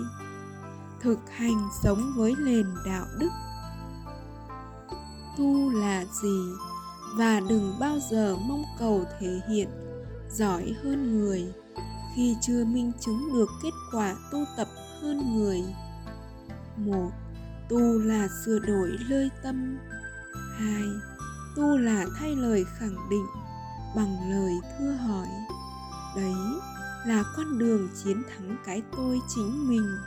Thực 1.04 1.20
hành 1.30 1.70
sống 1.84 2.14
với 2.16 2.36
nền 2.40 2.66
đạo 2.86 3.06
đức. 3.20 3.30
Tu 5.38 5.70
là 5.70 6.06
gì? 6.22 6.52
Và 7.18 7.40
đừng 7.50 7.80
bao 7.80 8.00
giờ 8.12 8.36
mong 8.36 8.64
cầu 8.80 9.06
thể 9.20 9.40
hiện 9.50 9.70
giỏi 10.32 10.76
hơn 10.84 11.20
người 11.20 11.54
khi 12.16 12.36
chưa 12.42 12.66
minh 12.66 12.92
chứng 13.00 13.34
được 13.34 13.50
kết 13.64 13.74
quả 13.92 14.16
tu 14.32 14.44
tập 14.58 14.68
hơn 15.02 15.38
người. 15.38 15.64
Một, 16.78 17.12
tu 17.70 18.00
là 18.00 18.28
sửa 18.46 18.60
đổi 18.60 18.90
lơi 19.10 19.30
tâm. 19.44 19.78
Hai, 20.58 20.84
tu 21.56 21.78
là 21.78 22.06
thay 22.20 22.36
lời 22.36 22.66
khẳng 22.80 23.10
định 23.10 23.26
bằng 23.96 24.32
lời 24.32 24.54
thưa 24.80 24.92
hỏi. 24.92 25.28
Đấy 26.16 26.36
là 27.06 27.24
con 27.38 27.58
đường 27.58 27.90
chiến 28.04 28.24
thắng 28.30 28.58
cái 28.66 28.82
tôi 28.98 29.20
chính 29.36 29.70
mình 29.70 29.98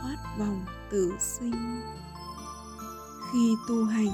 thoát 0.00 0.16
vòng 0.38 0.64
tử 0.90 1.12
sinh. 1.18 1.82
Khi 3.32 3.54
tu 3.68 3.84
hành, 3.84 4.12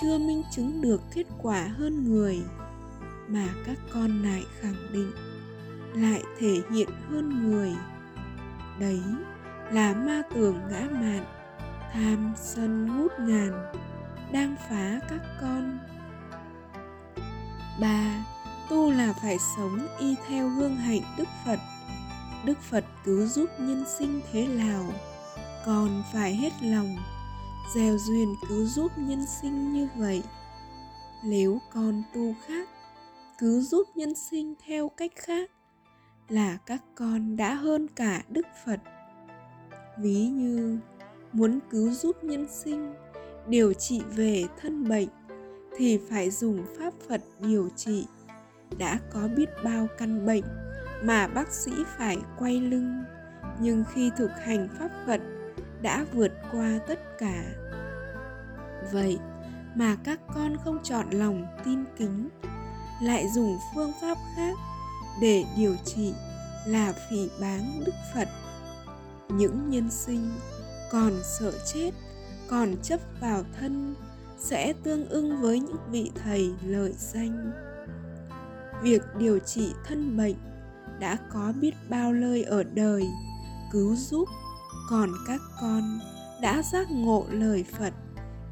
chưa 0.00 0.18
minh 0.18 0.42
chứng 0.50 0.82
được 0.82 1.00
kết 1.14 1.26
quả 1.42 1.68
hơn 1.78 2.04
người, 2.04 2.42
mà 3.28 3.48
các 3.66 3.78
con 3.94 4.22
lại 4.22 4.44
khẳng 4.60 4.92
định, 4.92 5.12
lại 5.94 6.22
thể 6.38 6.62
hiện 6.70 6.88
hơn 7.10 7.50
người. 7.50 7.74
Đấy 8.78 9.02
là 9.72 9.94
ma 9.94 10.22
tường 10.34 10.60
ngã 10.70 10.88
mạn, 10.90 11.24
tham 11.92 12.32
sân 12.36 12.96
ngút 12.96 13.12
ngàn, 13.20 13.72
đang 14.32 14.56
phá 14.68 15.00
các 15.10 15.20
con. 15.40 15.78
Ba, 17.80 18.24
tu 18.70 18.90
là 18.90 19.12
phải 19.22 19.36
sống 19.56 19.86
y 19.98 20.14
theo 20.28 20.48
gương 20.48 20.76
hạnh 20.76 21.02
đức 21.18 21.28
phật 21.44 21.58
đức 22.46 22.58
phật 22.70 22.84
cứu 23.04 23.26
giúp 23.26 23.50
nhân 23.58 23.84
sinh 23.98 24.20
thế 24.32 24.46
nào, 24.46 24.84
còn 25.66 26.02
phải 26.12 26.34
hết 26.34 26.52
lòng, 26.62 26.96
gieo 27.74 27.98
duyên 27.98 28.34
cứu 28.48 28.66
giúp 28.66 28.92
nhân 28.96 29.26
sinh 29.40 29.72
như 29.72 29.88
vậy. 29.96 30.22
Nếu 31.24 31.58
con 31.72 32.02
tu 32.14 32.34
khác 32.46 32.68
cứu 33.38 33.60
giúp 33.60 33.88
nhân 33.94 34.14
sinh 34.14 34.54
theo 34.66 34.88
cách 34.88 35.12
khác, 35.14 35.50
là 36.28 36.58
các 36.66 36.82
con 36.94 37.36
đã 37.36 37.54
hơn 37.54 37.86
cả 37.88 38.22
đức 38.28 38.46
phật. 38.64 38.80
Ví 39.98 40.28
như, 40.28 40.78
muốn 41.32 41.58
cứu 41.70 41.90
giúp 41.90 42.24
nhân 42.24 42.46
sinh, 42.50 42.94
điều 43.48 43.72
trị 43.72 44.02
về 44.10 44.44
thân 44.60 44.88
bệnh, 44.88 45.08
thì 45.76 45.98
phải 46.10 46.30
dùng 46.30 46.64
pháp 46.78 46.94
phật 47.08 47.20
điều 47.40 47.68
trị. 47.76 48.06
Đã 48.78 48.98
có 49.12 49.28
biết 49.36 49.48
bao 49.64 49.86
căn 49.98 50.26
bệnh 50.26 50.65
mà 51.02 51.26
bác 51.26 51.52
sĩ 51.52 51.72
phải 51.98 52.18
quay 52.38 52.60
lưng. 52.60 53.04
Nhưng 53.60 53.84
khi 53.94 54.10
thực 54.16 54.30
hành 54.44 54.68
pháp 54.78 54.90
phật, 55.06 55.20
đã 55.82 56.04
vượt 56.12 56.32
qua 56.52 56.78
tất 56.88 57.18
cả. 57.18 57.44
Vậy 58.92 59.18
mà 59.74 59.96
các 60.04 60.20
con 60.34 60.56
không 60.64 60.78
chọn 60.82 61.10
lòng 61.10 61.46
tin 61.64 61.84
kính, 61.98 62.28
lại 63.02 63.28
dùng 63.34 63.58
phương 63.74 63.92
pháp 64.02 64.18
khác 64.36 64.54
để 65.20 65.44
điều 65.56 65.76
trị 65.84 66.14
là 66.66 66.92
phỉ 67.10 67.30
báng 67.40 67.82
đức 67.86 67.94
phật. 68.14 68.28
Những 69.28 69.70
nhân 69.70 69.90
sinh 69.90 70.30
còn 70.92 71.12
sợ 71.38 71.52
chết, 71.74 71.90
còn 72.50 72.76
chấp 72.82 73.00
vào 73.20 73.42
thân, 73.60 73.94
sẽ 74.38 74.72
tương 74.82 75.08
ưng 75.08 75.40
với 75.40 75.60
những 75.60 75.76
vị 75.90 76.10
thầy 76.24 76.50
lợi 76.64 76.94
danh. 76.98 77.52
Việc 78.82 79.02
điều 79.18 79.38
trị 79.38 79.72
thân 79.84 80.16
bệnh 80.16 80.36
đã 81.00 81.18
có 81.32 81.52
biết 81.60 81.74
bao 81.88 82.12
lời 82.12 82.42
ở 82.42 82.62
đời. 82.62 83.08
Cứu 83.72 83.96
giúp 83.96 84.28
còn 84.90 85.10
các 85.26 85.40
con 85.60 85.98
đã 86.42 86.62
giác 86.72 86.90
ngộ 86.90 87.26
lời 87.30 87.64
phật, 87.78 87.92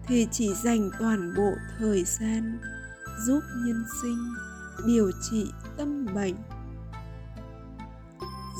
thì 0.07 0.29
chỉ 0.33 0.55
dành 0.55 0.91
toàn 0.99 1.35
bộ 1.37 1.51
thời 1.79 2.05
gian 2.05 2.59
giúp 3.27 3.41
nhân 3.67 3.85
sinh 4.03 4.35
điều 4.87 5.11
trị 5.31 5.53
tâm 5.77 6.07
bệnh. 6.15 6.35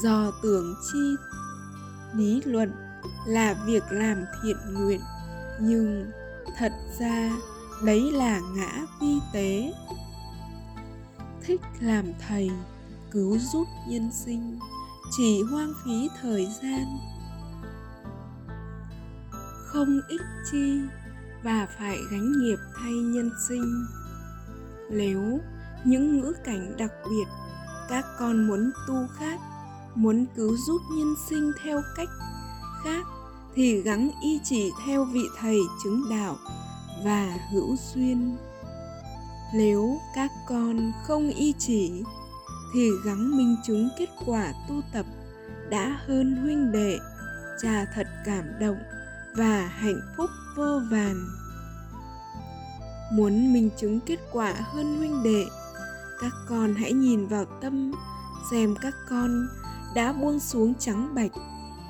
Do 0.03 0.33
tưởng 0.43 0.75
chi, 0.93 1.17
lý 2.15 2.43
luận 2.45 2.73
là 3.27 3.55
việc 3.67 3.83
làm 3.91 4.25
thiện 4.43 4.57
nguyện, 4.75 5.01
nhưng 5.61 6.11
thật 6.57 6.73
ra 6.99 7.33
đấy 7.85 8.13
là 8.13 8.41
ngã 8.55 8.87
vi 9.01 9.19
tế. 9.33 9.73
Thích 11.43 11.61
làm 11.81 12.05
thầy 12.29 12.51
cứu 13.15 13.39
giúp 13.39 13.69
nhân 13.87 14.11
sinh, 14.13 14.59
chỉ 15.17 15.43
hoang 15.43 15.73
phí 15.85 16.09
thời 16.23 16.47
gian. 16.63 16.99
Không 19.67 20.01
ích 20.09 20.21
chi 20.53 20.81
và 21.43 21.69
phải 21.79 21.99
gánh 22.11 22.33
nghiệp 22.41 22.59
thay 22.77 22.93
nhân 22.93 23.31
sinh. 23.49 23.87
Nếu 24.91 25.39
những 25.85 26.21
ngữ 26.21 26.33
cảnh 26.45 26.75
đặc 26.79 26.93
biệt 27.11 27.25
các 27.89 28.05
con 28.19 28.47
muốn 28.47 28.71
tu 28.89 28.95
khác, 29.19 29.41
muốn 29.95 30.27
cứu 30.37 30.57
giúp 30.67 30.81
nhân 30.97 31.15
sinh 31.29 31.53
theo 31.65 31.81
cách 31.97 32.09
khác 32.85 33.07
thì 33.55 33.83
gắng 33.83 34.11
y 34.23 34.41
chỉ 34.45 34.71
theo 34.87 35.05
vị 35.05 35.25
thầy 35.39 35.59
chứng 35.85 36.03
đạo 36.11 36.37
và 37.05 37.39
hữu 37.53 37.77
duyên. 37.95 38.37
Nếu 39.55 39.99
các 40.15 40.31
con 40.49 40.93
không 41.07 41.31
y 41.31 41.55
chỉ 41.59 42.03
thì 42.75 42.91
gắng 43.05 43.37
minh 43.37 43.57
chứng 43.65 43.89
kết 43.99 44.09
quả 44.27 44.53
tu 44.69 44.81
tập 44.93 45.07
đã 45.71 46.01
hơn 46.07 46.37
huynh 46.37 46.73
đệ, 46.73 46.99
cha 47.63 47.87
thật 47.95 48.07
cảm 48.25 48.45
động 48.61 48.79
và 49.37 49.67
hạnh 49.67 50.01
phúc 50.17 50.31
vô 50.57 50.81
vàn. 50.91 51.27
Muốn 53.13 53.53
minh 53.53 53.71
chứng 53.77 54.01
kết 54.01 54.19
quả 54.33 54.53
hơn 54.53 54.97
huynh 54.97 55.23
đệ, 55.23 55.47
các 56.21 56.33
con 56.49 56.75
hãy 56.75 56.93
nhìn 56.93 57.27
vào 57.27 57.45
tâm, 57.45 57.93
xem 58.51 58.75
các 58.81 58.95
con 59.09 59.47
đã 59.95 60.13
buông 60.13 60.41
xuống 60.41 60.75
trắng 60.79 61.15
bạch 61.15 61.33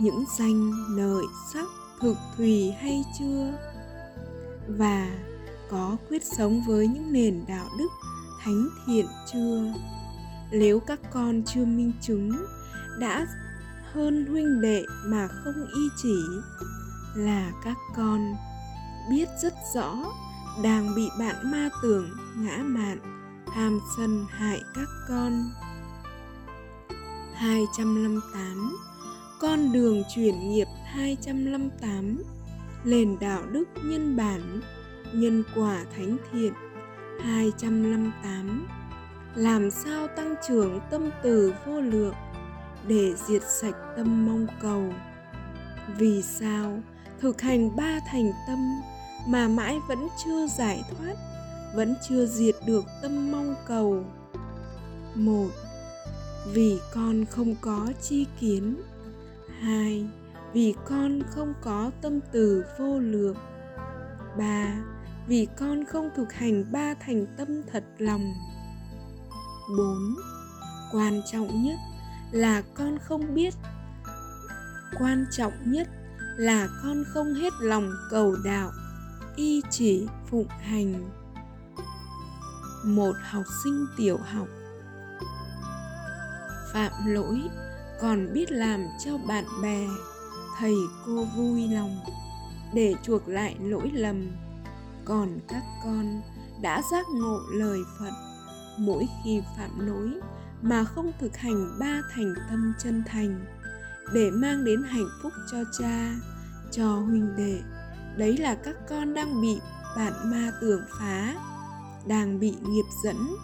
những 0.01 0.25
danh 0.39 0.73
lợi 0.89 1.25
sắc 1.53 1.67
thực 2.01 2.17
thùy 2.37 2.71
hay 2.71 3.05
chưa? 3.19 3.53
Và 4.69 5.11
có 5.71 5.97
quyết 6.09 6.23
sống 6.25 6.63
với 6.67 6.87
những 6.87 7.13
nền 7.13 7.45
đạo 7.49 7.67
đức 7.79 7.89
thánh 8.43 8.69
thiện 8.87 9.07
chưa? 9.33 9.73
Nếu 10.53 10.81
các 10.81 11.01
con 11.13 11.43
chưa 11.47 11.65
minh 11.65 11.93
chứng 12.01 12.47
đã 12.99 13.27
hơn 13.93 14.27
huynh 14.27 14.61
đệ 14.61 14.85
mà 15.07 15.29
không 15.29 15.67
y 15.75 15.89
chỉ 16.03 16.17
là 17.17 17.53
các 17.65 17.77
con 17.97 18.35
biết 19.11 19.29
rất 19.43 19.55
rõ 19.75 19.95
đang 20.63 20.95
bị 20.97 21.09
bạn 21.19 21.37
ma 21.53 21.69
tưởng 21.83 22.11
ngã 22.37 22.57
mạn 22.57 22.99
tham 23.55 23.81
sân 23.97 24.27
hại 24.31 24.63
các 24.75 24.89
con. 25.09 25.51
258 27.35 28.77
Con 29.41 29.73
đường 29.73 30.03
chuyển 30.15 30.51
nghiệp 30.51 30.67
258 30.85 32.23
Nền 32.85 33.19
đạo 33.21 33.43
đức 33.53 33.65
nhân 33.85 34.17
bản, 34.17 34.61
Nhân 35.13 35.43
quả 35.55 35.85
thánh 35.97 36.17
thiện 36.33 36.53
258 37.21 38.67
làm 39.35 39.71
sao 39.71 40.09
tăng 40.09 40.35
trưởng 40.49 40.81
tâm 40.91 41.11
từ 41.23 41.55
vô 41.67 41.81
lượng 41.81 42.15
Để 42.89 43.15
diệt 43.15 43.43
sạch 43.43 43.77
tâm 43.97 44.27
mong 44.27 44.47
cầu? 44.63 44.93
Vì 45.99 46.23
sao 46.23 46.79
thực 47.21 47.41
hành 47.41 47.77
ba 47.77 48.01
thành 48.11 48.33
tâm 48.49 48.81
Mà 49.29 49.49
mãi 49.49 49.79
vẫn 49.89 50.09
chưa 50.25 50.47
giải 50.47 50.83
thoát, 50.91 51.15
Vẫn 51.75 51.95
chưa 52.09 52.27
diệt 52.27 52.55
được 52.67 52.85
tâm 53.03 53.33
mong 53.33 53.55
cầu? 53.67 54.05
Một, 55.15 55.49
vì 56.53 56.79
con 56.95 57.25
không 57.25 57.55
có 57.61 57.93
chi 58.03 58.27
kiến. 58.41 58.77
Hai, 59.61 60.07
vì 60.53 60.75
con 60.85 61.23
không 61.31 61.55
có 61.63 61.91
tâm 62.03 62.21
từ 62.33 62.65
vô 62.79 62.99
lượng. 62.99 63.37
Ba, 64.39 64.75
vì 65.27 65.47
con 65.57 65.85
không 65.85 66.11
thực 66.17 66.33
hành 66.33 66.65
ba 66.73 66.95
thành 66.95 67.27
tâm 67.37 67.63
thật 67.73 67.85
lòng 67.99 68.35
bốn. 69.69 70.17
Quan 70.93 71.23
trọng 71.33 71.63
nhất 71.65 71.79
là 72.33 72.63
con 72.75 72.99
không 72.99 73.35
biết. 73.35 73.55
Quan 74.99 75.27
trọng 75.31 75.53
nhất 75.65 75.89
là 76.37 76.69
con 76.83 77.05
không 77.09 77.35
hết 77.35 77.53
lòng 77.61 77.91
cầu 78.11 78.37
đạo, 78.45 78.71
y 79.37 79.63
chỉ 79.71 80.07
phụng 80.31 80.49
hành. 80.49 81.11
Một 82.85 83.13
học 83.31 83.45
sinh 83.65 83.87
tiểu 83.97 84.19
học. 84.33 84.49
Phạm 86.73 86.93
lỗi, 87.07 87.43
còn 88.01 88.33
biết 88.33 88.53
làm 88.53 88.87
cho 89.05 89.19
bạn 89.19 89.45
bè, 89.63 89.87
thầy 90.59 90.75
cô 91.07 91.25
vui 91.37 91.69
lòng. 91.69 92.01
Để 92.75 92.95
chuộc 93.03 93.29
lại 93.29 93.57
lỗi 93.61 93.91
lầm, 93.95 94.31
còn 95.05 95.39
các 95.49 95.63
con 95.85 96.23
đã 96.63 96.83
giác 96.93 97.07
ngộ 97.09 97.41
lời 97.53 97.79
phật 97.99 98.24
mỗi 98.79 99.09
khi 99.25 99.43
phạm 99.57 99.87
lỗi 99.87 100.21
mà 100.63 100.85
không 100.85 101.13
thực 101.21 101.37
hành 101.37 101.79
ba 101.79 102.01
thành 102.15 102.35
tâm 102.51 102.73
chân 102.79 103.03
thành 103.07 103.45
để 104.13 104.31
mang 104.31 104.65
đến 104.65 104.83
hạnh 104.83 105.09
phúc 105.23 105.33
cho 105.53 105.59
cha, 105.79 106.15
cho 106.71 106.87
huynh 106.87 107.37
đệ. 107.37 107.61
Đấy 108.17 108.37
là 108.37 108.55
các 108.55 108.77
con 108.89 109.15
đang 109.15 109.43
bị 109.43 109.59
bạn 109.97 110.13
ma 110.25 110.53
tưởng 110.61 110.83
phá, 110.99 111.35
đang 112.07 112.41
bị 112.41 112.55
nghiệp 112.69 112.85
dẫn 113.05 113.37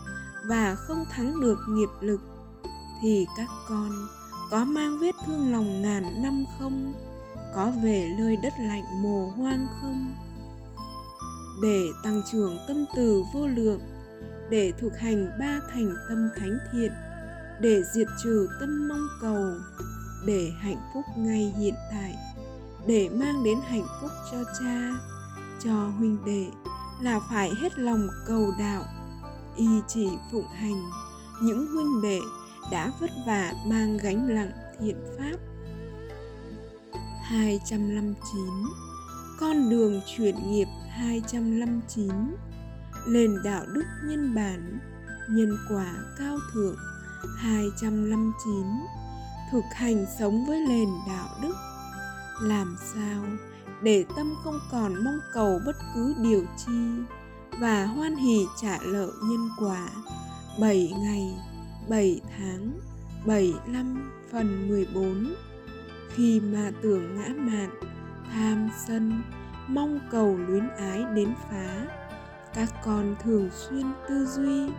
và 0.48 0.74
không 0.74 1.04
thắng 1.10 1.40
được 1.40 1.58
nghiệp 1.68 1.88
lực. 2.00 2.20
Thì 3.02 3.26
các 3.36 3.48
con 3.68 3.90
có 4.50 4.64
mang 4.64 4.98
vết 4.98 5.14
thương 5.26 5.52
lòng 5.52 5.82
ngàn 5.82 6.22
năm 6.22 6.44
không? 6.58 6.92
Có 7.54 7.72
về 7.82 8.14
nơi 8.18 8.36
đất 8.36 8.52
lạnh 8.58 9.02
mồ 9.02 9.26
hoang 9.26 9.66
không? 9.80 10.14
Để 11.62 11.86
tăng 12.02 12.22
trưởng 12.32 12.58
tâm 12.68 12.84
từ 12.96 13.22
vô 13.34 13.46
lượng 13.46 13.80
để 14.50 14.72
thực 14.78 14.98
hành 14.98 15.38
ba 15.38 15.60
thành 15.72 15.94
tâm 16.08 16.28
thánh 16.36 16.58
thiện, 16.72 16.92
để 17.60 17.82
diệt 17.94 18.06
trừ 18.22 18.48
tâm 18.60 18.88
mong 18.88 19.08
cầu, 19.20 19.52
để 20.26 20.52
hạnh 20.58 20.80
phúc 20.94 21.04
ngay 21.16 21.54
hiện 21.58 21.74
tại, 21.90 22.16
để 22.86 23.08
mang 23.08 23.44
đến 23.44 23.58
hạnh 23.68 23.86
phúc 24.00 24.10
cho 24.30 24.44
cha, 24.60 24.90
cho 25.64 25.88
huynh 25.98 26.24
đệ 26.24 26.46
là 27.02 27.20
phải 27.30 27.50
hết 27.60 27.78
lòng 27.78 28.08
cầu 28.26 28.52
đạo, 28.58 28.84
y 29.56 29.68
chỉ 29.88 30.08
phụng 30.32 30.48
hành. 30.54 30.90
Những 31.42 31.66
huynh 31.66 32.02
đệ 32.02 32.20
đã 32.70 32.92
vất 33.00 33.10
vả 33.26 33.52
mang 33.66 33.98
gánh 34.02 34.34
nặng 34.34 34.50
thiện 34.80 34.96
pháp. 35.18 35.36
259 37.22 38.46
Con 39.40 39.70
đường 39.70 40.00
chuyển 40.16 40.50
nghiệp 40.50 40.68
259 40.88 42.10
Nền 43.06 43.42
đạo 43.44 43.64
đức 43.72 43.84
nhân 44.04 44.34
bản 44.34 44.78
Nhân 45.28 45.56
quả 45.68 45.94
cao 46.18 46.38
thượng 46.52 46.76
259 47.36 48.66
Thực 49.52 49.64
hành 49.74 50.06
sống 50.18 50.46
với 50.46 50.58
nền 50.68 50.88
đạo 51.08 51.28
đức. 51.42 51.54
Làm 52.42 52.76
sao 52.94 53.24
để 53.82 54.04
tâm 54.16 54.34
không 54.44 54.58
còn 54.72 55.04
mong 55.04 55.20
cầu 55.32 55.60
bất 55.66 55.76
cứ 55.94 56.14
điều 56.22 56.44
chi 56.66 57.02
và 57.60 57.86
hoan 57.86 58.16
hỷ 58.16 58.46
trả 58.60 58.78
lợi 58.82 59.10
nhân 59.22 59.48
quả? 59.58 59.88
7 60.60 60.92
ngày 61.02 61.38
7 61.88 62.20
tháng 62.38 62.72
75 63.26 64.12
phần 64.32 64.68
14 64.68 65.34
Khi 66.14 66.40
mà 66.40 66.70
tưởng 66.82 67.16
ngã 67.16 67.28
mạn, 67.36 67.70
tham 68.32 68.70
sân, 68.86 69.22
mong 69.68 70.00
cầu 70.10 70.38
luyến 70.48 70.68
ái 70.68 71.04
đến 71.14 71.34
phá 71.50 71.86
các 72.54 72.68
con 72.84 73.16
thường 73.22 73.50
xuyên 73.52 73.92
tư 74.08 74.26
duy, 74.26 74.72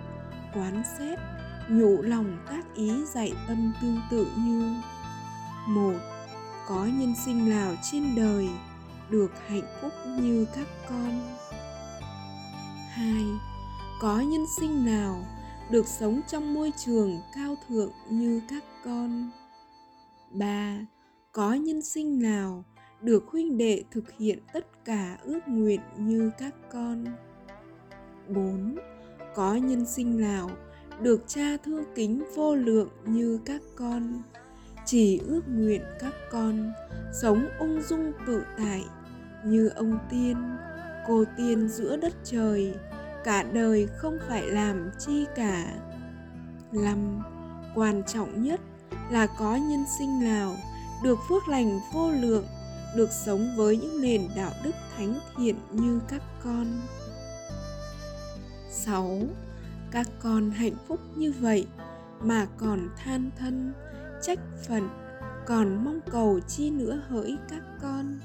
quán 0.53 0.83
xét, 0.97 1.19
nhủ 1.69 2.01
lòng 2.01 2.37
các 2.49 2.65
ý 2.75 3.05
dạy 3.13 3.33
tâm 3.47 3.73
tương 3.81 3.99
tự 4.11 4.27
như 4.37 4.75
một 5.67 5.99
Có 6.67 6.85
nhân 6.85 7.13
sinh 7.25 7.49
nào 7.49 7.75
trên 7.91 8.15
đời 8.15 8.49
được 9.09 9.31
hạnh 9.47 9.67
phúc 9.81 9.91
như 10.21 10.45
các 10.55 10.67
con 10.89 11.37
hai 12.91 13.25
Có 14.01 14.19
nhân 14.19 14.45
sinh 14.59 14.85
nào 14.85 15.25
được 15.69 15.87
sống 15.87 16.21
trong 16.27 16.53
môi 16.53 16.71
trường 16.77 17.19
cao 17.35 17.55
thượng 17.67 17.91
như 18.09 18.41
các 18.49 18.63
con. 18.85 19.29
ba 20.31 20.77
Có 21.31 21.53
nhân 21.53 21.81
sinh 21.81 22.21
nào 22.21 22.63
được 23.01 23.23
huynh 23.27 23.57
đệ 23.57 23.83
thực 23.91 24.11
hiện 24.11 24.39
tất 24.53 24.85
cả 24.85 25.17
ước 25.23 25.39
nguyện 25.47 25.81
như 25.97 26.31
các 26.37 26.55
con. 26.71 27.05
4. 28.33 28.75
Có 29.35 29.55
nhân 29.55 29.85
sinh 29.85 30.21
nào 30.21 30.49
được 31.01 31.23
cha 31.27 31.57
thương 31.65 31.83
kính 31.95 32.23
vô 32.35 32.55
lượng 32.55 32.89
như 33.05 33.39
các 33.45 33.61
con. 33.75 34.21
Chỉ 34.85 35.19
ước 35.27 35.41
nguyện 35.47 35.81
các 35.99 36.13
con 36.31 36.71
sống 37.13 37.47
ung 37.59 37.81
dung 37.81 38.11
tự 38.27 38.43
tại 38.57 38.85
như 39.45 39.67
ông 39.67 39.97
tiên, 40.09 40.37
cô 41.07 41.23
tiên 41.37 41.67
giữa 41.69 41.97
đất 41.97 42.13
trời 42.23 42.73
cả 43.23 43.43
đời 43.43 43.87
không 43.97 44.17
phải 44.27 44.43
làm 44.47 44.91
chi 44.99 45.25
cả 45.35 45.65
năm 46.71 47.23
quan 47.75 48.03
trọng 48.07 48.43
nhất 48.43 48.59
là 49.11 49.27
có 49.27 49.55
nhân 49.55 49.85
sinh 49.99 50.23
nào 50.23 50.55
được 51.03 51.19
phước 51.29 51.47
lành 51.47 51.79
vô 51.93 52.11
lượng 52.11 52.45
được 52.95 53.09
sống 53.25 53.47
với 53.57 53.77
những 53.77 54.01
nền 54.01 54.21
đạo 54.35 54.51
đức 54.63 54.71
thánh 54.97 55.19
thiện 55.37 55.55
như 55.71 55.99
các 56.07 56.21
con 56.43 56.67
6. 58.71 59.21
Các 59.91 60.07
con 60.21 60.51
hạnh 60.51 60.75
phúc 60.87 60.99
như 61.15 61.33
vậy 61.39 61.67
mà 62.21 62.47
còn 62.57 62.89
than 63.03 63.29
thân, 63.39 63.73
trách 64.21 64.39
phận, 64.67 64.89
còn 65.45 65.85
mong 65.85 65.99
cầu 66.11 66.39
chi 66.47 66.69
nữa 66.69 67.01
hỡi 67.09 67.37
các 67.49 67.63
con. 67.81 68.19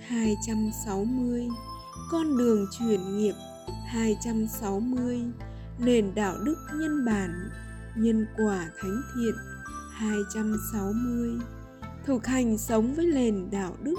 260 0.00 1.48
con 2.10 2.38
đường 2.38 2.66
chuyển 2.78 3.18
nghiệp. 3.18 3.34
260 3.86 5.22
nền 5.78 6.14
đạo 6.14 6.36
đức 6.44 6.56
nhân 6.74 7.04
bản, 7.04 7.50
nhân 7.96 8.26
quả 8.36 8.68
thánh 8.80 9.02
thiện. 9.14 9.34
260 9.92 11.38
thực 12.06 12.26
hành 12.26 12.58
sống 12.58 12.94
với 12.94 13.06
nền 13.06 13.50
đạo 13.50 13.76
đức. 13.82 13.98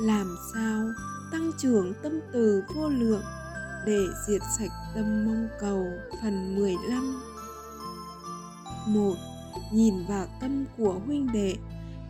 Làm 0.00 0.36
sao 0.54 0.88
tăng 1.32 1.52
trưởng 1.58 1.92
tâm 2.02 2.20
từ 2.32 2.62
vô 2.74 2.88
lượng? 2.88 3.22
Để 3.86 4.06
diệt 4.26 4.42
sạch 4.58 4.72
tâm 4.94 5.24
mong 5.26 5.48
cầu, 5.60 5.86
phần 6.22 6.54
15 6.56 7.22
một, 8.86 9.14
nhìn 9.72 10.06
vào 10.08 10.26
tâm 10.40 10.64
của 10.76 11.00
huynh 11.06 11.32
đệ, 11.32 11.56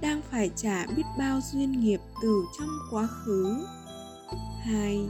đang 0.01 0.23
phải 0.31 0.51
trả 0.57 0.87
biết 0.87 1.03
bao 1.19 1.41
duyên 1.53 1.81
nghiệp 1.81 2.01
từ 2.23 2.45
trong 2.59 2.69
quá 2.91 3.07
khứ. 3.07 3.67
Hai, 4.65 5.09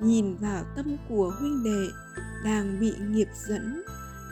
nhìn 0.00 0.36
vào 0.36 0.64
tâm 0.76 0.96
của 1.08 1.34
huynh 1.40 1.64
đệ, 1.64 1.86
đang 2.44 2.80
bị 2.80 2.92
nghiệp 3.08 3.28
dẫn, 3.48 3.82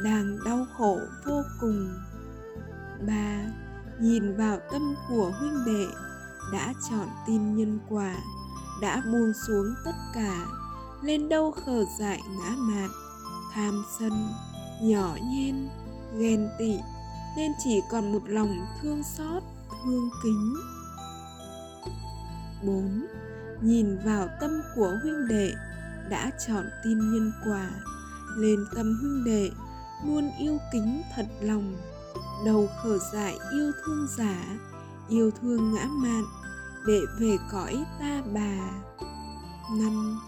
đang 0.05 0.39
đau 0.45 0.67
khổ 0.77 0.99
vô 1.27 1.43
cùng. 1.61 1.95
Ba, 3.07 3.45
nhìn 4.01 4.37
vào 4.37 4.59
tâm 4.73 4.95
của 5.09 5.33
huynh 5.39 5.65
đệ, 5.67 5.87
đã 6.53 6.75
chọn 6.91 7.09
tin 7.27 7.57
nhân 7.57 7.79
quả, 7.89 8.17
đã 8.83 9.03
buông 9.13 9.33
xuống 9.47 9.75
tất 9.85 9.95
cả 10.15 10.47
lên 11.07 11.29
đâu 11.29 11.51
khờ 11.51 11.85
dại 11.99 12.21
ngã 12.29 12.51
mạn, 12.57 12.91
tham 13.53 13.85
sân, 13.99 14.29
nhỏ 14.83 15.17
nhen, 15.31 15.69
ghen 16.19 16.49
tị, 16.59 16.79
nên 17.37 17.53
chỉ 17.65 17.81
còn 17.91 18.13
một 18.13 18.23
lòng 18.27 18.67
thương 18.83 19.03
xót, 19.03 19.43
thương 19.85 20.11
kính 20.23 20.55
4. 22.67 23.07
Nhìn 23.63 23.99
vào 24.05 24.29
tâm 24.41 24.51
của 24.77 24.93
huynh 25.03 25.29
đệ, 25.29 25.53
đã 26.11 26.31
chọn 26.47 26.65
tin 26.85 26.99
nhân 26.99 27.33
quả, 27.45 27.71
lên 28.37 28.59
tâm 28.75 28.99
huynh 29.01 29.25
đệ, 29.25 29.51
luôn 30.07 30.31
yêu 30.39 30.59
kính 30.73 31.03
thật 31.17 31.27
lòng 31.41 31.77
đầu 32.47 32.69
khở 32.83 32.99
dại 33.13 33.39
yêu 33.53 33.73
thương 33.87 34.07
giả, 34.19 34.37
yêu 35.09 35.31
thương 35.41 35.75
ngã 35.75 35.85
mạn, 35.85 36.25
để 36.87 37.01
về 37.21 37.37
cõi 37.53 37.85
ta 38.01 38.23
bà 38.35 38.71
năm 39.71 40.21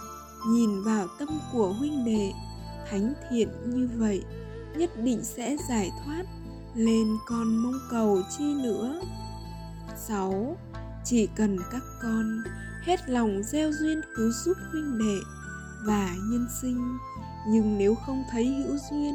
nhìn 0.47 0.83
vào 0.83 1.07
tâm 1.19 1.29
của 1.53 1.73
huynh 1.73 2.05
đệ, 2.05 2.33
thánh 2.91 3.15
thiện 3.31 3.49
như 3.65 3.89
vậy, 3.97 4.25
nhất 4.77 4.91
định 5.03 5.25
sẽ 5.25 5.57
giải 5.69 5.91
thoát, 6.05 6.25
lên 6.75 7.07
con 7.27 7.57
mong 7.57 7.79
cầu 7.91 8.23
chi 8.39 8.55
nữa 8.55 9.01
6. 10.09 10.57
Chỉ 11.05 11.29
cần 11.37 11.59
các 11.73 11.83
con 12.03 12.43
hết 12.85 13.09
lòng 13.09 13.43
gieo 13.43 13.73
duyên 13.73 14.01
cứu 14.17 14.31
giúp 14.45 14.57
huynh 14.73 14.99
đệ 14.99 15.19
và 15.85 16.15
nhân 16.31 16.47
sinh, 16.63 16.99
nhưng 17.49 17.79
nếu 17.79 17.95
không 18.07 18.25
thấy 18.31 18.47
hữu 18.47 18.77
duyên 18.91 19.15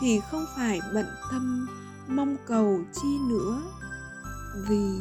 thì 0.00 0.20
không 0.30 0.44
phải 0.56 0.80
bận 0.94 1.06
tâm, 1.30 1.68
mong 2.08 2.36
cầu 2.46 2.80
chi 2.92 3.18
nữa 3.28 3.62
vì 4.68 5.00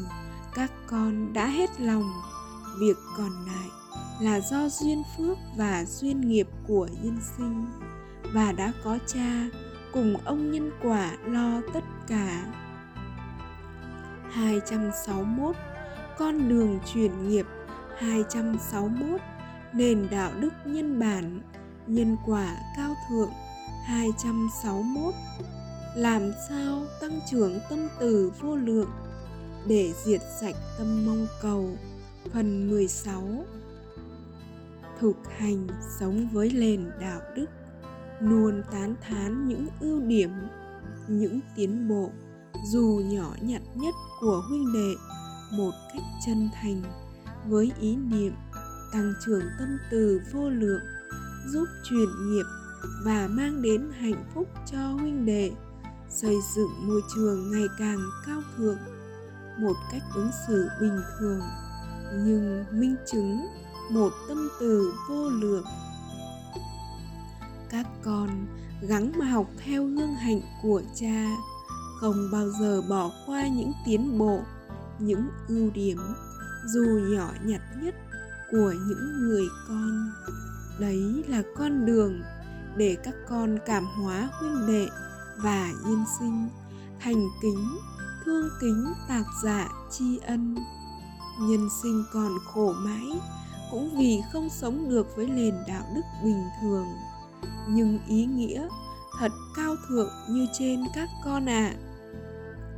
các 0.55 0.71
con 0.87 1.33
đã 1.33 1.47
hết 1.47 1.81
lòng, 1.81 2.11
việc 2.79 2.97
còn 3.17 3.45
lại 3.45 3.69
là 4.19 4.39
do 4.39 4.69
duyên 4.69 5.03
phước 5.17 5.37
và 5.55 5.85
duyên 5.85 6.21
nghiệp 6.21 6.47
của 6.67 6.87
nhân 7.01 7.17
sinh. 7.37 7.65
Và 8.33 8.51
đã 8.51 8.73
có 8.83 8.97
cha, 9.07 9.47
cùng 9.93 10.17
ông 10.25 10.51
nhân 10.51 10.71
quả 10.83 11.17
lo 11.25 11.61
tất 11.73 11.83
cả. 12.07 12.45
261 14.31 15.55
con 16.17 16.49
đường 16.49 16.79
chuyển 16.93 17.29
nghiệp. 17.29 17.45
261 17.97 19.21
nền 19.73 20.07
đạo 20.11 20.31
đức 20.39 20.53
nhân 20.65 20.99
bản. 20.99 21.41
Nhân 21.87 22.17
quả 22.25 22.57
cao 22.77 22.95
thượng. 23.09 23.31
261 23.85 25.13
làm 25.95 26.31
sao 26.49 26.85
tăng 27.01 27.19
trưởng 27.31 27.59
tâm 27.69 27.87
từ 27.99 28.31
vô 28.41 28.55
lượng? 28.55 28.89
Để 29.67 29.93
diệt 30.05 30.21
sạch 30.41 30.55
tâm 30.77 31.05
mong 31.05 31.27
cầu. 31.41 31.69
Phần 32.33 32.69
16 32.69 33.45
thực 34.99 35.15
hành 35.37 35.67
sống 35.99 36.27
với 36.33 36.51
nền 36.55 36.91
đạo 37.01 37.21
đức, 37.35 37.45
luôn 38.19 38.63
tán 38.71 38.95
thán 39.01 39.47
những 39.47 39.67
ưu 39.79 40.01
điểm, 40.01 40.29
những 41.07 41.39
tiến 41.55 41.87
bộ, 41.87 42.09
dù 42.71 43.01
nhỏ 43.05 43.35
nhặt 43.41 43.61
nhất 43.75 43.93
của 44.21 44.43
huynh 44.49 44.73
đệ, 44.73 44.95
một 45.57 45.71
cách 45.93 46.03
chân 46.25 46.49
thành, 46.61 46.81
với 47.47 47.71
ý 47.79 47.95
niệm 47.95 48.33
tăng 48.93 49.13
trưởng 49.25 49.43
tâm 49.59 49.77
từ 49.91 50.21
vô 50.33 50.49
lượng, 50.49 50.81
giúp 51.53 51.65
truyền 51.89 52.09
nghiệp 52.27 52.45
và 53.03 53.27
mang 53.31 53.61
đến 53.61 53.91
hạnh 53.99 54.23
phúc 54.33 54.47
cho 54.71 54.77
huynh 54.77 55.25
đệ, 55.25 55.51
xây 56.09 56.35
dựng 56.55 56.87
môi 56.87 57.01
trường 57.15 57.51
ngày 57.51 57.67
càng 57.79 57.99
cao 58.25 58.41
thượng, 58.57 58.77
một 59.59 59.75
cách 59.91 60.03
ứng 60.15 60.29
xử 60.47 60.67
bình 60.81 60.99
thường, 61.19 61.41
nhưng 62.25 62.65
minh 62.71 62.95
chứng 63.11 63.47
một 63.89 64.13
tâm 64.27 64.49
từ 64.59 64.93
vô 65.09 65.29
lượng. 65.29 65.65
Các 67.69 67.87
con 68.03 68.29
gắng 68.81 69.11
mà 69.19 69.25
học 69.25 69.47
theo 69.65 69.85
gương 69.85 70.15
hạnh 70.15 70.41
của 70.61 70.81
cha, 70.95 71.25
không 71.99 72.29
bao 72.31 72.49
giờ 72.59 72.81
bỏ 72.89 73.11
qua 73.25 73.47
những 73.47 73.71
tiến 73.85 74.17
bộ, 74.17 74.39
những 74.99 75.29
ưu 75.47 75.69
điểm, 75.69 75.97
dù 76.73 76.85
nhỏ 77.09 77.29
nhặt 77.43 77.61
nhất 77.81 77.95
của 78.51 78.73
những 78.87 79.19
người 79.19 79.47
con. 79.67 80.11
Đấy 80.79 81.23
là 81.27 81.43
con 81.57 81.85
đường 81.85 82.21
để 82.77 82.97
các 83.03 83.15
con 83.29 83.57
cảm 83.65 83.85
hóa 83.85 84.29
huynh 84.39 84.67
đệ 84.67 84.87
và 85.37 85.71
nhân 85.85 86.03
sinh, 86.19 86.49
thành 86.99 87.27
kính, 87.41 87.77
thương 88.25 88.49
kính 88.61 88.93
tạc 89.07 89.25
dạ 89.43 89.69
tri 89.91 90.17
ân. 90.17 90.55
Nhân 91.41 91.69
sinh 91.83 92.03
còn 92.13 92.31
khổ 92.53 92.73
mãi 92.77 93.19
cũng 93.71 93.97
vì 93.97 94.21
không 94.33 94.49
sống 94.49 94.89
được 94.89 95.15
với 95.15 95.25
nền 95.25 95.55
đạo 95.67 95.83
đức 95.95 96.01
bình 96.23 96.43
thường. 96.61 96.87
Nhưng 97.69 97.99
ý 98.07 98.25
nghĩa 98.25 98.67
thật 99.19 99.31
cao 99.55 99.75
thượng 99.87 100.09
như 100.29 100.47
trên 100.53 100.83
các 100.95 101.09
con 101.25 101.49
ạ. 101.49 101.73
À. 101.73 101.77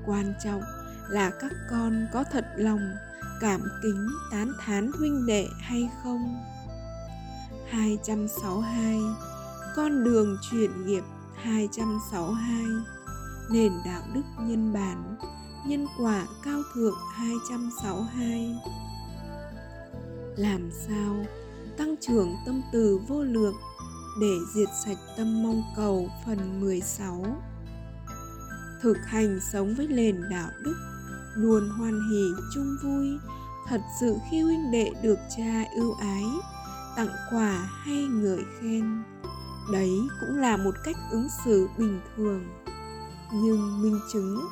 quan 0.05 0.33
trọng 0.43 0.61
là 1.09 1.31
các 1.41 1.51
con 1.69 2.07
có 2.13 2.23
thật 2.31 2.45
lòng, 2.55 2.79
cảm 3.41 3.61
kính, 3.83 4.07
tán 4.31 4.53
thán 4.59 4.91
huynh 4.99 5.25
đệ 5.25 5.47
hay 5.59 5.89
không? 6.03 6.37
262 7.69 8.99
Con 9.75 10.03
đường 10.03 10.37
chuyển 10.51 10.85
nghiệp 10.85 11.03
262 11.35 12.65
Nền 13.51 13.71
đạo 13.85 14.01
đức 14.13 14.23
nhân 14.39 14.73
bản, 14.73 15.17
Nhân 15.65 15.87
quả 15.97 16.27
cao 16.43 16.61
thượng 16.73 16.97
262 17.13 18.55
làm 20.35 20.69
sao? 20.71 21.25
Tăng 21.77 21.95
trưởng 22.01 22.35
tâm 22.45 22.61
từ 22.73 22.99
vô 23.07 23.23
lượng 23.23 23.55
để 24.21 24.37
diệt 24.53 24.69
sạch 24.85 24.97
tâm 25.17 25.43
mong 25.43 25.63
cầu 25.75 26.09
phần 26.25 26.61
16 26.61 27.25
Thực 28.81 28.97
hành 29.05 29.39
sống 29.53 29.73
với 29.77 29.87
nền 29.87 30.21
đạo 30.29 30.49
đức, 30.63 30.75
luôn 31.35 31.69
hoan 31.69 31.99
hỉ 32.11 32.23
chung 32.53 32.77
vui, 32.83 33.07
thật 33.67 33.81
sự 33.99 34.15
khi 34.31 34.41
huynh 34.41 34.71
đệ 34.71 34.91
được 35.03 35.19
cha 35.37 35.65
ưu 35.75 35.93
ái, 35.93 36.23
tặng 36.95 37.09
quà 37.31 37.69
hay 37.83 38.03
ngợi 38.03 38.43
khen. 38.59 39.03
Đấy 39.71 39.91
cũng 40.19 40.37
là 40.37 40.57
một 40.57 40.75
cách 40.83 40.95
ứng 41.11 41.27
xử 41.45 41.67
bình 41.77 41.99
thường. 42.15 42.43
Nhưng 43.33 43.81
minh 43.81 43.99
chứng 44.13 44.45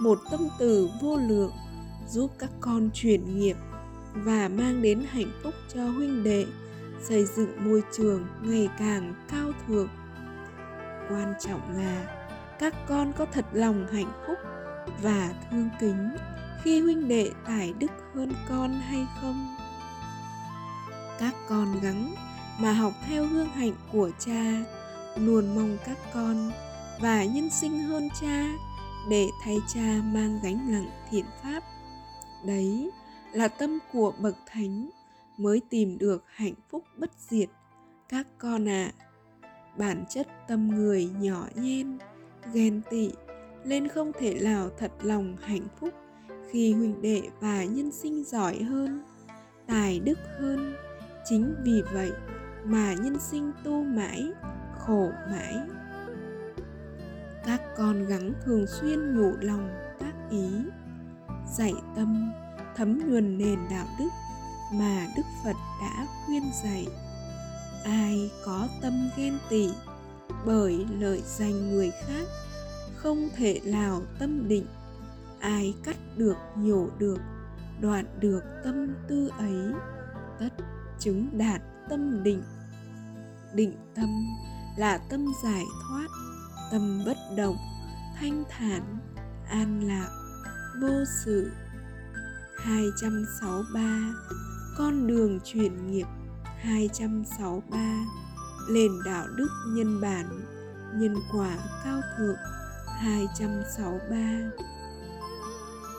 một 0.00 0.18
tâm 0.30 0.40
từ 0.58 0.88
vô 1.02 1.16
lượng 1.16 1.52
giúp 2.08 2.30
các 2.38 2.50
con 2.60 2.90
chuyển 2.94 3.38
nghiệp 3.38 3.56
và 4.24 4.48
mang 4.48 4.82
đến 4.82 5.06
hạnh 5.10 5.30
phúc 5.42 5.54
cho 5.74 5.88
huynh 5.88 6.24
đệ, 6.24 6.46
xây 7.02 7.24
dựng 7.24 7.64
môi 7.64 7.82
trường 7.92 8.26
ngày 8.42 8.68
càng 8.78 9.14
cao 9.28 9.52
thượng. 9.66 9.88
Quan 11.10 11.34
trọng 11.40 11.60
là 11.76 12.22
các 12.58 12.74
con 12.88 13.12
có 13.12 13.26
thật 13.32 13.44
lòng 13.52 13.86
hạnh 13.92 14.12
phúc 14.26 14.38
và 15.02 15.32
thương 15.50 15.68
kính 15.80 16.10
khi 16.62 16.80
huynh 16.80 17.08
đệ 17.08 17.30
tài 17.46 17.72
đức 17.78 17.90
hơn 18.14 18.32
con 18.48 18.70
hay 18.70 19.06
không? 19.20 19.56
Các 21.20 21.34
con 21.48 21.80
gắng 21.82 22.14
mà 22.60 22.72
học 22.72 22.92
theo 23.08 23.26
hương 23.26 23.48
hạnh 23.48 23.74
của 23.92 24.10
cha, 24.18 24.64
luôn 25.16 25.54
mong 25.54 25.76
các 25.86 25.98
con 26.14 26.50
và 27.00 27.24
nhân 27.24 27.50
sinh 27.50 27.78
hơn 27.78 28.08
cha 28.20 28.46
để 29.10 29.28
thay 29.44 29.56
cha 29.74 30.00
mang 30.04 30.40
gánh 30.42 30.72
nặng 30.72 30.90
thiện 31.10 31.24
pháp. 31.42 31.62
Đấy 32.44 32.90
là 33.36 33.48
tâm 33.48 33.78
của 33.92 34.12
bậc 34.20 34.36
thánh 34.46 34.90
mới 35.36 35.60
tìm 35.70 35.98
được 35.98 36.24
hạnh 36.26 36.54
phúc 36.70 36.84
bất 36.96 37.10
diệt. 37.18 37.48
Các 38.08 38.26
con 38.38 38.68
ạ 38.68 38.92
à, 38.92 39.48
bản 39.78 40.04
chất 40.08 40.26
tâm 40.48 40.68
người 40.68 41.10
nhỏ 41.20 41.46
nhen 41.54 41.98
ghen 42.52 42.80
tị 42.90 43.10
nên 43.64 43.88
không 43.88 44.12
thể 44.18 44.40
nào 44.42 44.70
thật 44.78 44.92
lòng 45.02 45.36
hạnh 45.40 45.66
phúc 45.80 45.94
khi 46.50 46.72
huynh 46.72 47.02
đệ 47.02 47.22
và 47.40 47.64
nhân 47.64 47.92
sinh 47.92 48.24
giỏi 48.24 48.62
hơn 48.62 49.02
tài 49.66 50.00
đức 50.00 50.18
hơn. 50.40 50.74
Chính 51.24 51.54
vì 51.64 51.82
vậy 51.92 52.10
mà 52.64 52.94
nhân 52.94 53.16
sinh 53.20 53.52
tu 53.64 53.82
mãi 53.82 54.24
khổ 54.78 55.10
mãi. 55.30 55.54
Các 57.46 57.62
con 57.76 58.06
gắng 58.06 58.32
thường 58.44 58.66
xuyên 58.66 59.16
nhủ 59.16 59.32
lòng 59.40 59.68
tác 59.98 60.12
ý 60.30 60.48
dạy 61.56 61.74
tâm 61.96 62.32
thấm 62.76 63.10
nhuần 63.10 63.38
nền 63.38 63.58
đạo 63.70 63.86
đức 63.98 64.08
mà 64.72 65.06
đức 65.16 65.22
phật 65.44 65.56
đã 65.80 66.06
khuyên 66.26 66.42
dạy. 66.64 66.86
Ai 67.84 68.30
có 68.44 68.68
tâm 68.82 69.10
ghen 69.16 69.38
tị 69.50 69.68
bởi 70.46 70.86
lợi 70.98 71.22
danh 71.26 71.70
người 71.70 71.90
khác, 72.06 72.28
không 72.96 73.28
thể 73.36 73.60
nào 73.64 74.02
tâm 74.18 74.48
định. 74.48 74.66
Ai 75.40 75.74
cắt 75.84 75.96
được, 76.16 76.36
nhổ 76.56 76.88
được, 76.98 77.18
đoạn 77.80 78.04
được 78.20 78.42
tâm 78.64 78.94
tư 79.08 79.30
ấy, 79.38 79.72
tất 80.38 80.64
chứng 80.98 81.38
đạt 81.38 81.62
tâm 81.88 82.22
định. 82.22 82.42
Định 83.54 83.76
tâm 83.94 84.08
là 84.76 84.98
tâm 84.98 85.26
giải 85.44 85.64
thoát, 85.88 86.06
tâm 86.70 87.02
bất 87.06 87.16
động, 87.36 87.56
thanh 88.16 88.44
thản, 88.50 88.98
an 89.50 89.88
lạc, 89.88 90.10
vô 90.80 91.04
sự. 91.24 91.50
263 92.66 94.14
con 94.76 95.06
đường 95.06 95.40
chuyển 95.44 95.90
nghiệp 95.90 96.06
263 96.44 97.78
nền 98.70 98.90
đạo 99.04 99.26
đức 99.36 99.48
nhân 99.66 100.00
bản, 100.00 100.26
nhân 100.94 101.14
quả 101.32 101.58
cao 101.84 102.00
thượng 102.18 102.36
263 102.86 104.50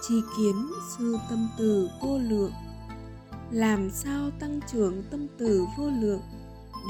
chi 0.07 0.21
kiến 0.37 0.55
sư 0.97 1.17
tâm 1.29 1.49
từ 1.57 1.89
vô 2.01 2.17
lượng, 2.17 2.51
làm 3.51 3.89
sao 3.91 4.31
tăng 4.39 4.59
trưởng 4.71 5.03
tâm 5.11 5.27
từ 5.37 5.65
vô 5.77 5.89
lượng 6.01 6.21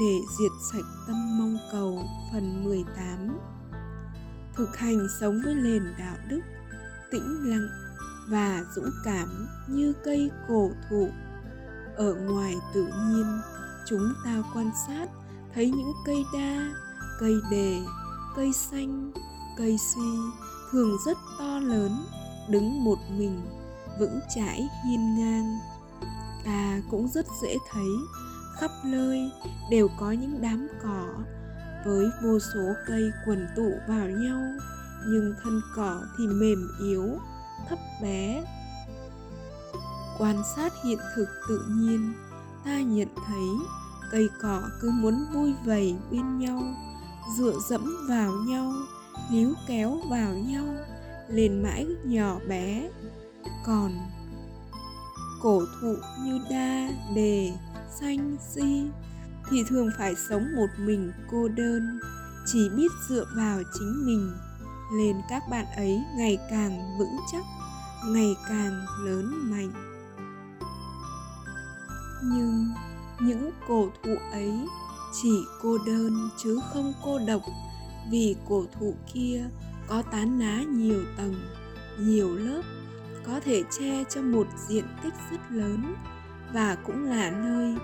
để 0.00 0.18
diệt 0.38 0.52
sạch 0.72 0.86
tâm 1.06 1.38
mong 1.38 1.58
cầu 1.72 2.04
phần 2.32 2.64
18 2.64 3.38
thực 4.54 4.76
hành 4.76 5.06
sống 5.20 5.40
với 5.44 5.54
nền 5.54 5.82
đạo 5.98 6.16
đức, 6.28 6.40
tĩnh 7.10 7.50
lặng 7.50 7.87
và 8.28 8.64
dũng 8.74 8.90
cảm 9.04 9.46
như 9.66 9.92
cây 10.04 10.30
cổ 10.48 10.70
thụ. 10.90 11.08
Ở 11.96 12.14
ngoài 12.14 12.54
tự 12.74 12.82
nhiên, 12.82 13.40
chúng 13.86 14.12
ta 14.24 14.42
quan 14.54 14.70
sát, 14.86 15.06
thấy 15.54 15.70
những 15.70 15.92
cây 16.06 16.24
đa, 16.32 16.70
cây 17.20 17.34
đề, 17.50 17.78
cây 18.36 18.52
xanh, 18.52 19.12
cây 19.58 19.78
si 19.78 20.18
thường 20.72 20.96
rất 21.06 21.18
to 21.38 21.58
lớn, 21.58 21.92
đứng 22.48 22.84
một 22.84 22.98
mình, 23.18 23.40
vững 23.98 24.20
chãi 24.34 24.68
hiên 24.84 25.18
ngang. 25.18 25.58
Ta 26.44 26.80
cũng 26.90 27.08
rất 27.08 27.26
dễ 27.42 27.56
thấy, 27.72 27.88
khắp 28.60 28.70
nơi 28.84 29.30
đều 29.70 29.88
có 30.00 30.12
những 30.12 30.40
đám 30.40 30.68
cỏ, 30.82 31.06
với 31.84 32.10
vô 32.22 32.38
số 32.38 32.72
cây 32.86 33.10
quần 33.26 33.46
tụ 33.56 33.70
vào 33.88 34.08
nhau, 34.08 34.42
nhưng 35.06 35.34
thân 35.42 35.60
cỏ 35.76 36.00
thì 36.18 36.26
mềm 36.26 36.68
yếu 36.80 37.18
thấp 37.68 37.78
bé. 38.02 38.44
Quan 40.18 40.42
sát 40.56 40.72
hiện 40.84 40.98
thực 41.16 41.28
tự 41.48 41.64
nhiên, 41.68 42.14
ta 42.64 42.80
nhận 42.80 43.08
thấy 43.26 43.48
cây 44.10 44.28
cỏ 44.42 44.62
cứ 44.80 44.90
muốn 44.90 45.26
vui 45.32 45.54
vầy 45.64 45.96
bên 46.10 46.38
nhau, 46.38 46.62
dựa 47.38 47.54
dẫm 47.68 48.06
vào 48.08 48.32
nhau, 48.32 48.72
níu 49.30 49.54
kéo 49.66 49.98
vào 50.10 50.34
nhau, 50.34 50.64
lên 51.28 51.62
mãi 51.62 51.86
nhỏ 52.04 52.38
bé. 52.48 52.90
Còn 53.66 53.92
cổ 55.42 55.62
thụ 55.80 55.96
như 56.24 56.40
đa, 56.50 56.88
đề, 57.14 57.52
xanh, 58.00 58.36
si 58.54 58.90
thì 59.50 59.64
thường 59.68 59.90
phải 59.98 60.14
sống 60.28 60.46
một 60.56 60.66
mình 60.78 61.12
cô 61.30 61.48
đơn, 61.48 61.98
chỉ 62.46 62.68
biết 62.76 62.88
dựa 63.08 63.24
vào 63.36 63.60
chính 63.78 64.06
mình. 64.06 64.32
Nên 64.98 65.16
các 65.28 65.42
bạn 65.50 65.66
ấy 65.76 66.02
ngày 66.16 66.38
càng 66.50 66.98
vững 66.98 67.16
chắc 67.32 67.44
ngày 68.06 68.36
càng 68.48 68.86
lớn 69.04 69.50
mạnh. 69.50 69.72
Nhưng 72.22 72.68
những 73.20 73.50
cổ 73.68 73.88
thụ 74.02 74.14
ấy 74.32 74.52
chỉ 75.22 75.44
cô 75.62 75.78
đơn 75.86 76.30
chứ 76.42 76.60
không 76.72 76.92
cô 77.04 77.18
độc, 77.26 77.42
vì 78.10 78.36
cổ 78.48 78.64
thụ 78.78 78.94
kia 79.12 79.44
có 79.86 80.02
tán 80.02 80.38
lá 80.38 80.62
nhiều 80.62 81.02
tầng, 81.16 81.34
nhiều 81.98 82.34
lớp, 82.34 82.62
có 83.26 83.40
thể 83.44 83.62
che 83.78 84.04
cho 84.04 84.22
một 84.22 84.46
diện 84.68 84.84
tích 85.02 85.14
rất 85.30 85.40
lớn 85.50 85.94
và 86.52 86.76
cũng 86.86 87.04
là 87.04 87.30
nơi 87.30 87.74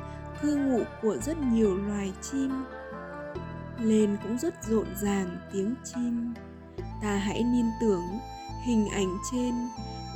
cư 0.43 0.57
ngụ 0.57 0.83
của 1.03 1.17
rất 1.17 1.39
nhiều 1.39 1.77
loài 1.77 2.13
chim. 2.23 2.51
Lên 3.81 4.17
cũng 4.23 4.39
rất 4.39 4.55
rộn 4.69 4.87
ràng 5.03 5.39
tiếng 5.53 5.75
chim. 5.85 6.35
Ta 7.03 7.17
hãy 7.17 7.39
liên 7.39 7.71
tưởng 7.81 8.03
hình 8.67 8.89
ảnh 8.89 9.19
trên 9.33 9.55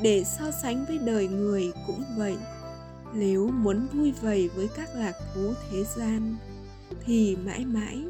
để 0.02 0.24
so 0.24 0.50
sánh 0.50 0.84
với 0.84 0.98
đời 0.98 1.28
người 1.28 1.72
cũng 1.86 2.04
vậy. 2.16 2.36
Nếu 3.14 3.50
muốn 3.50 3.86
vui 3.92 4.12
vầy 4.22 4.48
với 4.48 4.68
các 4.76 4.88
lạc 4.94 5.14
thú 5.34 5.52
thế 5.70 5.84
gian, 5.96 6.36
thì 7.04 7.36
mãi 7.36 7.64
mãi 7.64 8.04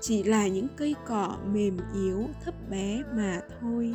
chỉ 0.00 0.22
là 0.22 0.46
những 0.46 0.66
cây 0.76 0.94
cỏ 1.08 1.36
mềm 1.52 1.78
yếu, 1.94 2.28
thấp 2.44 2.54
bé 2.70 3.02
mà 3.14 3.40
thôi. 3.60 3.94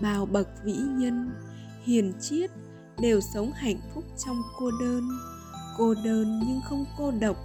Bao 0.00 0.26
bậc 0.26 0.48
vĩ 0.64 0.76
nhân, 0.76 1.30
hiền 1.82 2.12
triết 2.20 2.50
đều 3.00 3.20
sống 3.34 3.52
hạnh 3.52 3.80
phúc 3.94 4.04
trong 4.26 4.42
cô 4.58 4.70
đơn. 4.80 5.08
Cô 5.78 5.94
đơn 6.04 6.40
nhưng 6.46 6.60
không 6.68 6.84
cô 6.98 7.12
độc, 7.20 7.36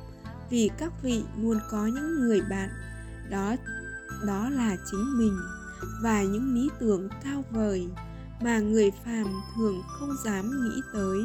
vì 0.49 0.69
các 0.77 0.93
vị 1.03 1.23
luôn 1.41 1.59
có 1.71 1.85
những 1.85 2.19
người 2.19 2.41
bạn. 2.49 2.69
Đó 3.29 3.55
đó 4.27 4.49
là 4.49 4.77
chính 4.91 5.17
mình 5.17 5.37
và 6.03 6.23
những 6.23 6.55
lý 6.55 6.69
tưởng 6.79 7.09
cao 7.23 7.43
vời 7.51 7.87
mà 8.43 8.59
người 8.59 8.91
phàm 9.05 9.41
thường 9.55 9.81
không 9.87 10.15
dám 10.25 10.51
nghĩ 10.63 10.81
tới. 10.93 11.19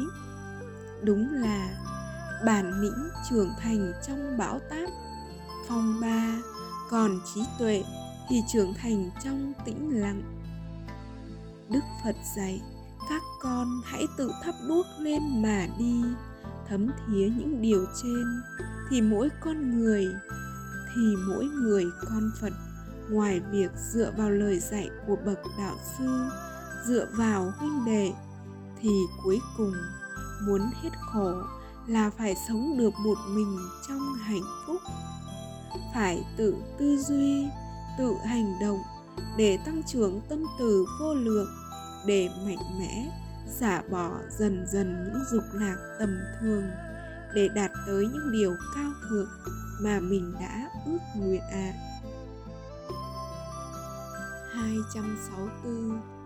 Đúng 1.03 1.33
là 1.33 1.69
bản 2.45 2.81
lĩnh 2.81 3.09
trưởng 3.29 3.49
thành 3.61 3.93
trong 4.07 4.37
bão 4.37 4.59
táp, 4.69 4.89
phong 5.67 6.01
ba, 6.01 6.37
còn 6.89 7.19
trí 7.33 7.41
tuệ 7.59 7.83
thì 8.29 8.43
trưởng 8.53 8.73
thành 8.73 9.09
trong 9.23 9.53
tĩnh 9.65 10.01
lặng. 10.01 10.21
Đức 11.69 11.83
phật 12.03 12.15
dạy, 12.37 12.61
các 13.09 13.21
con 13.41 13.81
hãy 13.85 14.07
tự 14.17 14.31
thắp 14.43 14.55
đuốc 14.67 14.85
lên 14.99 15.41
mà 15.41 15.67
đi, 15.79 16.03
thấm 16.69 16.87
thía 16.87 17.29
những 17.37 17.61
điều 17.61 17.85
trên 18.03 18.41
thì 18.89 19.01
mỗi 19.01 19.29
con 19.41 19.79
người, 19.79 20.07
thì 20.95 21.15
mỗi 21.27 21.45
người 21.45 21.85
con 22.05 22.31
phật. 22.41 22.53
Ngoài 23.09 23.41
việc 23.51 23.71
dựa 23.93 24.11
vào 24.17 24.31
lời 24.31 24.59
dạy 24.59 24.89
của 25.07 25.15
bậc 25.25 25.39
đạo 25.59 25.75
sư 25.97 26.29
dựa 26.87 27.07
vào 27.17 27.53
huynh 27.57 27.85
đệ, 27.85 28.11
thì 28.81 28.89
cuối 29.23 29.39
cùng 29.57 29.73
muốn 30.47 30.61
hết 30.83 30.89
khổ 31.11 31.33
là 31.87 32.09
phải 32.17 32.35
sống 32.47 32.77
được 32.77 32.93
một 33.03 33.17
mình 33.35 33.59
trong 33.87 34.13
hạnh 34.13 34.43
phúc 34.67 34.81
phải 35.93 36.25
tự 36.37 36.55
tư 36.77 36.97
duy, 36.97 37.47
tự 37.97 38.15
hành 38.25 38.59
động 38.61 38.79
để 39.37 39.57
tăng 39.65 39.83
trưởng 39.83 40.21
tâm 40.29 40.43
từ 40.59 40.85
vô 40.99 41.13
lượng, 41.13 41.47
để 42.05 42.29
mạnh 42.45 42.79
mẽ 42.79 43.11
xả 43.59 43.81
bỏ 43.91 44.11
dần 44.39 44.65
dần 44.67 45.03
những 45.03 45.23
dục 45.31 45.43
lạc 45.53 45.75
tầm 45.99 46.19
thường, 46.39 46.63
để 47.35 47.49
đạt 47.55 47.71
tới 47.87 48.07
những 48.13 48.31
điều 48.31 48.55
cao 48.75 48.91
thượng 49.09 49.29
mà 49.81 49.99
mình 49.99 50.33
đã 50.39 50.69
ước 50.85 50.99
nguyện 51.15 51.41
ạ. 51.41 51.49
À. 51.51 51.73
264 54.53 56.16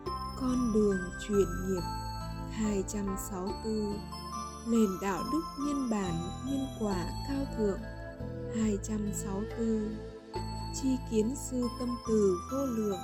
con 0.42 0.74
đường 0.74 0.98
truyền 1.28 1.48
nghiệp. 1.68 1.82
264 2.52 4.00
Nền 4.68 4.90
đạo 5.02 5.24
đức 5.32 5.42
nhân 5.60 5.90
bản 5.90 6.14
nhân 6.46 6.68
quả 6.80 7.06
cao 7.28 7.46
thượng. 7.58 7.80
264 8.56 9.98
Chi 10.82 10.90
kiến 11.12 11.36
sư 11.50 11.68
tâm 11.80 11.90
từ 12.08 12.38
vô 12.52 12.66
lượng. 12.66 13.00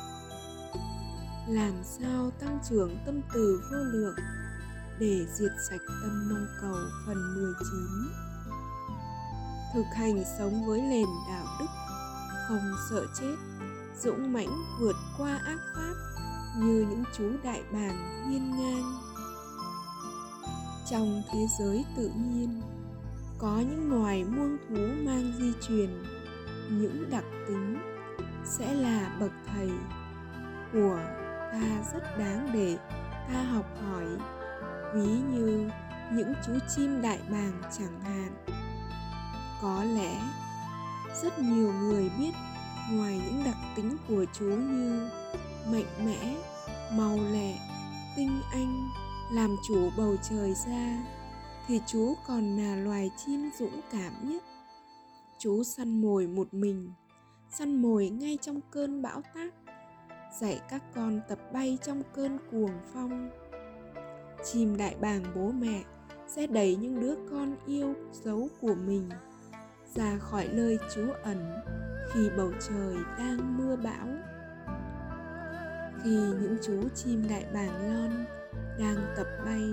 Làm 1.48 1.74
sao 1.84 2.32
tăng 2.40 2.60
trưởng 2.70 2.98
tâm 3.06 3.22
từ 3.34 3.62
vô 3.72 3.78
lượng? 3.78 4.16
Để 5.00 5.26
diệt 5.34 5.52
sạch 5.70 5.82
tâm 6.02 6.30
mong 6.30 6.48
cầu 6.62 6.78
phần 7.08 7.34
19 7.34 7.80
Thực 9.74 9.96
hành 9.96 10.24
sống 10.38 10.66
với 10.68 10.82
nền 10.82 11.06
đạo 11.30 11.46
đức, 11.60 11.66
Không 12.48 12.76
sợ 12.90 13.06
chết, 13.20 13.36
Dũng 14.04 14.34
mãnh 14.34 14.64
vượt 14.80 14.96
qua 15.18 15.42
ác 15.46 15.60
pháp 15.76 15.94
như 16.56 16.86
những 16.90 17.04
chú 17.18 17.30
đại 17.44 17.64
bàng 17.72 18.30
hiên 18.30 18.52
ngang. 18.52 18.94
Trong 20.90 21.22
thế 21.32 21.40
giới 21.60 21.86
tự 21.98 22.12
nhiên, 22.16 22.62
có 23.40 23.60
những 23.70 23.92
loài 23.92 24.24
muông 24.24 24.58
thú 24.70 24.76
mang 25.06 25.34
di 25.40 25.54
truyền, 25.68 26.04
những 26.70 27.10
đặc 27.10 27.24
tính 27.48 27.78
sẽ 28.46 28.74
là 28.74 29.18
bậc 29.20 29.32
thầy 29.48 29.70
của 30.74 31.00
ta 31.52 31.92
rất 31.94 32.18
đáng 32.20 32.50
để 32.54 32.78
ta 33.34 33.44
học 33.44 33.66
hỏi, 33.86 34.06
ví 34.94 35.08
như 35.34 35.70
những 36.12 36.34
chú 36.46 36.54
chim 36.76 37.02
đại 37.02 37.20
bàng 37.32 37.62
chẳng 37.78 38.00
hạn. 38.02 38.46
Có 39.62 39.84
lẽ 39.84 40.22
rất 41.24 41.40
nhiều 41.40 41.74
người 41.74 42.12
biết 42.20 42.32
ngoài 42.92 43.22
những 43.26 43.44
đặc 43.46 43.58
tính 43.76 43.98
của 44.08 44.26
chú 44.34 44.46
như 44.46 45.10
mạnh 45.72 46.06
mẽ 46.06 46.36
màu 46.92 47.18
lẹ, 47.32 47.60
tinh 48.16 48.42
anh, 48.52 48.90
làm 49.32 49.56
chủ 49.68 49.90
bầu 49.98 50.16
trời 50.30 50.54
ra, 50.54 50.98
thì 51.68 51.82
chú 51.88 52.14
còn 52.28 52.58
là 52.58 52.76
loài 52.76 53.12
chim 53.26 53.50
dũng 53.60 53.82
cảm 53.92 54.14
nhất. 54.30 54.44
Chú 55.40 55.64
săn 55.64 56.02
mồi 56.02 56.28
một 56.28 56.54
mình, 56.54 56.92
săn 57.52 57.82
mồi 57.82 58.10
ngay 58.10 58.38
trong 58.42 58.60
cơn 58.72 59.02
bão 59.02 59.22
táp, 59.22 59.50
dạy 60.40 60.60
các 60.70 60.84
con 60.96 61.22
tập 61.30 61.40
bay 61.54 61.78
trong 61.86 62.02
cơn 62.14 62.38
cuồng 62.52 62.74
phong. 62.94 63.30
Chim 64.46 64.78
đại 64.78 64.96
bàng 65.02 65.24
bố 65.36 65.52
mẹ 65.52 65.84
sẽ 66.28 66.48
đẩy 66.48 66.76
những 66.76 67.02
đứa 67.02 67.16
con 67.32 67.56
yêu 67.66 67.94
dấu 68.24 68.50
của 68.62 68.76
mình 68.76 69.10
ra 69.96 70.18
khỏi 70.18 70.48
nơi 70.54 70.78
trú 70.96 71.02
ẩn 71.24 71.54
khi 72.14 72.30
bầu 72.38 72.52
trời 72.70 72.96
đang 73.18 73.58
mưa 73.58 73.76
bão 73.76 74.08
khi 76.04 76.10
những 76.10 76.58
chú 76.66 76.90
chim 76.96 77.28
đại 77.30 77.46
bàng 77.54 77.88
lon 77.88 78.26
đang 78.80 79.14
tập 79.18 79.28
bay, 79.46 79.64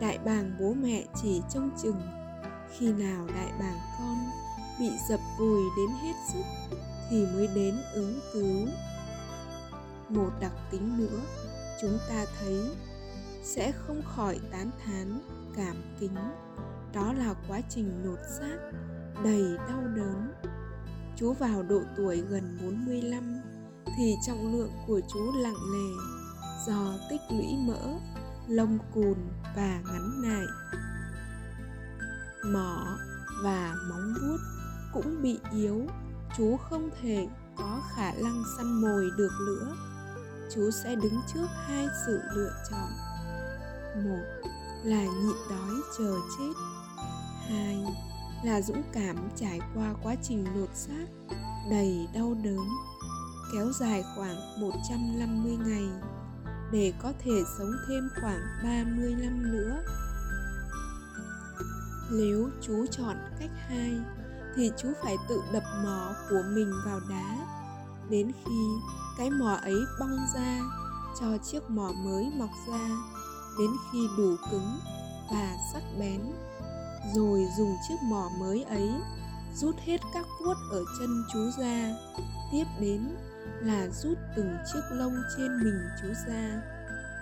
đại 0.00 0.18
bàng 0.24 0.56
bố 0.60 0.74
mẹ 0.74 1.04
chỉ 1.22 1.42
trông 1.54 1.70
chừng. 1.82 2.00
Khi 2.78 2.92
nào 2.92 3.26
đại 3.26 3.52
bàng 3.60 3.78
con 3.98 4.16
bị 4.80 4.90
dập 5.08 5.20
vùi 5.38 5.62
đến 5.76 5.88
hết 6.02 6.12
sức 6.32 6.74
thì 7.10 7.26
mới 7.34 7.48
đến 7.54 7.74
ứng 7.94 8.20
cứu. 8.32 8.68
Một 10.08 10.30
đặc 10.40 10.52
tính 10.70 10.98
nữa, 10.98 11.20
chúng 11.80 11.98
ta 12.08 12.24
thấy 12.40 12.62
sẽ 13.42 13.72
không 13.72 14.02
khỏi 14.04 14.40
tán 14.50 14.70
thán 14.84 15.20
cảm 15.56 15.76
kính. 16.00 16.16
Đó 16.94 17.12
là 17.12 17.34
quá 17.48 17.60
trình 17.68 18.02
lột 18.04 18.18
xác, 18.38 18.58
đầy 19.24 19.56
đau 19.68 19.82
đớn. 19.96 20.32
Chú 21.16 21.32
vào 21.32 21.62
độ 21.62 21.80
tuổi 21.96 22.22
gần 22.30 22.58
45 22.62 23.37
thì 23.96 24.16
trọng 24.26 24.52
lượng 24.52 24.72
của 24.86 25.00
chú 25.12 25.32
lặng 25.32 25.56
lề 25.72 26.02
do 26.66 26.94
tích 27.10 27.20
lũy 27.30 27.56
mỡ, 27.66 27.98
lông 28.48 28.78
cùn 28.94 29.14
và 29.56 29.80
ngắn 29.84 30.22
nại. 30.22 30.46
Mỏ 32.52 32.98
và 33.42 33.74
móng 33.88 34.14
vuốt 34.20 34.38
cũng 34.92 35.22
bị 35.22 35.38
yếu, 35.52 35.86
chú 36.36 36.56
không 36.56 36.90
thể 37.02 37.28
có 37.56 37.82
khả 37.94 38.12
năng 38.12 38.42
săn 38.56 38.80
mồi 38.80 39.10
được 39.18 39.32
nữa. 39.46 39.76
Chú 40.54 40.70
sẽ 40.70 40.94
đứng 40.94 41.20
trước 41.34 41.46
hai 41.66 41.86
sự 42.06 42.20
lựa 42.34 42.52
chọn. 42.70 42.90
Một 44.04 44.50
là 44.84 45.04
nhịn 45.04 45.36
đói 45.50 45.74
chờ 45.98 46.16
chết. 46.38 46.52
Hai 47.48 47.84
là 48.44 48.62
dũng 48.62 48.82
cảm 48.92 49.16
trải 49.36 49.60
qua 49.74 49.94
quá 50.02 50.14
trình 50.22 50.46
lột 50.54 50.70
xác 50.74 51.06
đầy 51.70 52.08
đau 52.14 52.34
đớn 52.44 52.68
kéo 53.52 53.72
dài 53.80 54.04
khoảng 54.16 54.60
150 54.60 55.56
ngày 55.66 55.88
để 56.72 56.92
có 57.02 57.12
thể 57.24 57.42
sống 57.58 57.72
thêm 57.88 58.08
khoảng 58.20 58.40
30 58.64 59.14
năm 59.14 59.52
nữa. 59.52 59.82
Nếu 62.10 62.50
chú 62.62 62.86
chọn 62.90 63.16
cách 63.40 63.50
hai 63.68 64.00
thì 64.56 64.70
chú 64.76 64.88
phải 65.02 65.16
tự 65.28 65.40
đập 65.52 65.62
mỏ 65.84 66.14
của 66.30 66.42
mình 66.54 66.72
vào 66.84 67.00
đá 67.10 67.36
đến 68.10 68.32
khi 68.44 68.60
cái 69.18 69.30
mỏ 69.30 69.58
ấy 69.62 69.76
bong 70.00 70.18
ra 70.34 70.60
cho 71.20 71.38
chiếc 71.38 71.70
mỏ 71.70 71.92
mới 72.04 72.32
mọc 72.38 72.50
ra, 72.68 72.88
đến 73.58 73.70
khi 73.92 74.08
đủ 74.16 74.36
cứng 74.50 74.78
và 75.30 75.56
sắc 75.72 75.82
bén, 76.00 76.20
rồi 77.14 77.46
dùng 77.58 77.76
chiếc 77.88 77.96
mỏ 78.02 78.30
mới 78.40 78.62
ấy 78.62 78.90
rút 79.54 79.74
hết 79.84 80.00
các 80.14 80.26
vuốt 80.40 80.54
ở 80.70 80.84
chân 80.98 81.24
chú 81.32 81.50
ra, 81.58 81.94
tiếp 82.52 82.64
đến 82.80 83.16
là 83.60 83.88
rút 83.88 84.18
từng 84.36 84.56
chiếc 84.72 84.80
lông 84.90 85.14
trên 85.36 85.64
mình 85.64 85.80
chú 86.02 86.08
ra 86.28 86.62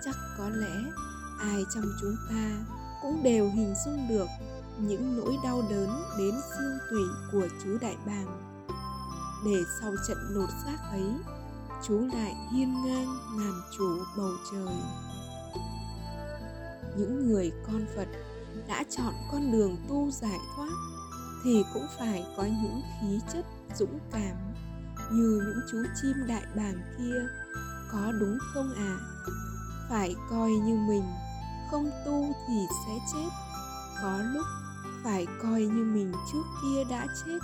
chắc 0.05 0.15
có 0.37 0.49
lẽ 0.49 0.91
ai 1.39 1.63
trong 1.75 1.85
chúng 2.01 2.15
ta 2.29 2.65
cũng 3.01 3.23
đều 3.23 3.49
hình 3.49 3.73
dung 3.85 4.07
được 4.09 4.27
những 4.79 5.17
nỗi 5.17 5.37
đau 5.43 5.61
đớn 5.69 5.89
đến 6.17 6.35
xương 6.49 6.77
tủy 6.91 7.03
của 7.31 7.47
chú 7.63 7.77
đại 7.81 7.97
bàng. 8.05 8.57
Để 9.45 9.63
sau 9.81 9.93
trận 10.07 10.17
lột 10.29 10.49
xác 10.65 10.77
ấy 10.91 11.11
chú 11.87 11.99
lại 12.13 12.35
hiên 12.53 12.73
ngang 12.85 13.17
làm 13.37 13.61
chủ 13.77 13.97
bầu 14.17 14.31
trời. 14.51 14.75
Những 16.97 17.27
người 17.27 17.51
con 17.67 17.85
phật 17.95 18.07
đã 18.67 18.83
chọn 18.89 19.13
con 19.31 19.51
đường 19.51 19.77
tu 19.89 20.11
giải 20.11 20.39
thoát 20.55 20.69
thì 21.43 21.63
cũng 21.73 21.85
phải 21.99 22.25
có 22.37 22.43
những 22.43 22.81
khí 23.01 23.19
chất 23.33 23.45
dũng 23.75 23.99
cảm 24.11 24.46
như 25.11 25.41
những 25.45 25.59
chú 25.71 25.77
chim 26.01 26.27
đại 26.27 26.43
bàng 26.55 26.81
kia. 26.97 27.27
Có 27.91 28.11
đúng 28.19 28.37
không 28.53 28.73
à 28.77 28.97
phải 29.89 30.15
coi 30.29 30.51
như 30.51 30.75
mình 30.87 31.03
không 31.71 31.91
tu 32.05 32.33
thì 32.47 32.67
sẽ 32.85 32.93
chết. 33.13 33.29
Có 34.01 34.19
lúc 34.33 34.45
phải 35.03 35.27
coi 35.43 35.61
như 35.61 35.83
mình 35.83 36.13
trước 36.33 36.43
kia 36.63 36.83
đã 36.89 37.07
chết. 37.25 37.39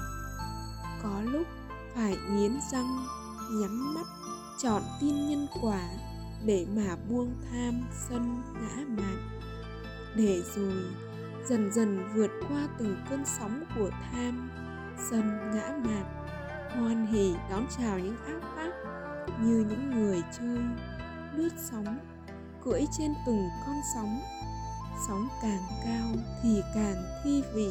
Có 1.04 1.22
lúc 1.22 1.48
phải 1.96 2.18
nghiến 2.32 2.60
răng, 2.72 3.06
nhắm 3.52 3.94
mắt, 3.96 4.06
chọn 4.64 4.82
tin 5.02 5.30
nhân 5.30 5.48
quả 5.62 5.90
để 6.46 6.68
mà 6.76 6.96
buông 7.10 7.34
tham 7.52 7.82
sân 8.10 8.42
ngã 8.54 8.84
mạn. 8.88 9.30
Để 10.16 10.44
rồi 10.56 10.84
dần 11.50 11.72
dần 11.74 12.14
vượt 12.16 12.32
qua 12.50 12.68
từng 12.80 12.96
cơn 13.10 13.24
sóng 13.26 13.64
của 13.76 13.90
tham 14.12 14.50
sân 15.10 15.52
ngã 15.56 15.70
mạn 15.86 16.23
hoan 16.80 17.08
hỉ 17.08 17.36
đón 17.50 17.68
chào 17.78 18.00
những 18.00 18.18
ác 18.26 18.42
pháp 18.56 18.72
như 19.42 19.66
những 19.70 19.92
người 19.92 20.22
chơi 20.40 20.58
lướt 21.36 21.54
sóng, 21.58 22.00
cưỡi 22.66 22.82
trên 22.98 23.14
từng 23.26 23.50
con 23.66 23.76
sóng 23.96 24.22
sóng 25.08 25.28
càng 25.42 25.62
cao 25.86 26.08
thì 26.44 26.62
càng 26.76 26.96
thi 27.24 27.44
vị 27.54 27.70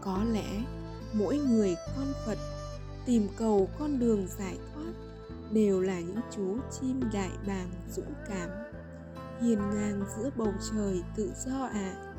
có 0.00 0.24
lẽ 0.32 0.62
mỗi 1.12 1.38
người 1.38 1.76
con 1.96 2.12
phật 2.26 2.38
tìm 3.06 3.28
cầu 3.38 3.68
con 3.78 3.98
đường 3.98 4.26
giải 4.38 4.58
thoát 4.74 4.92
đều 5.50 5.80
là 5.80 6.00
những 6.00 6.20
chú 6.36 6.56
chim 6.80 7.00
đại 7.12 7.30
bàng 7.46 7.70
dũng 7.90 8.14
cảm, 8.28 8.48
hiền 9.40 9.58
ngang 9.58 10.04
giữa 10.16 10.30
bầu 10.36 10.52
trời 10.72 11.02
tự 11.16 11.32
do 11.46 11.64
ạ 11.64 11.70
à. 11.74 12.14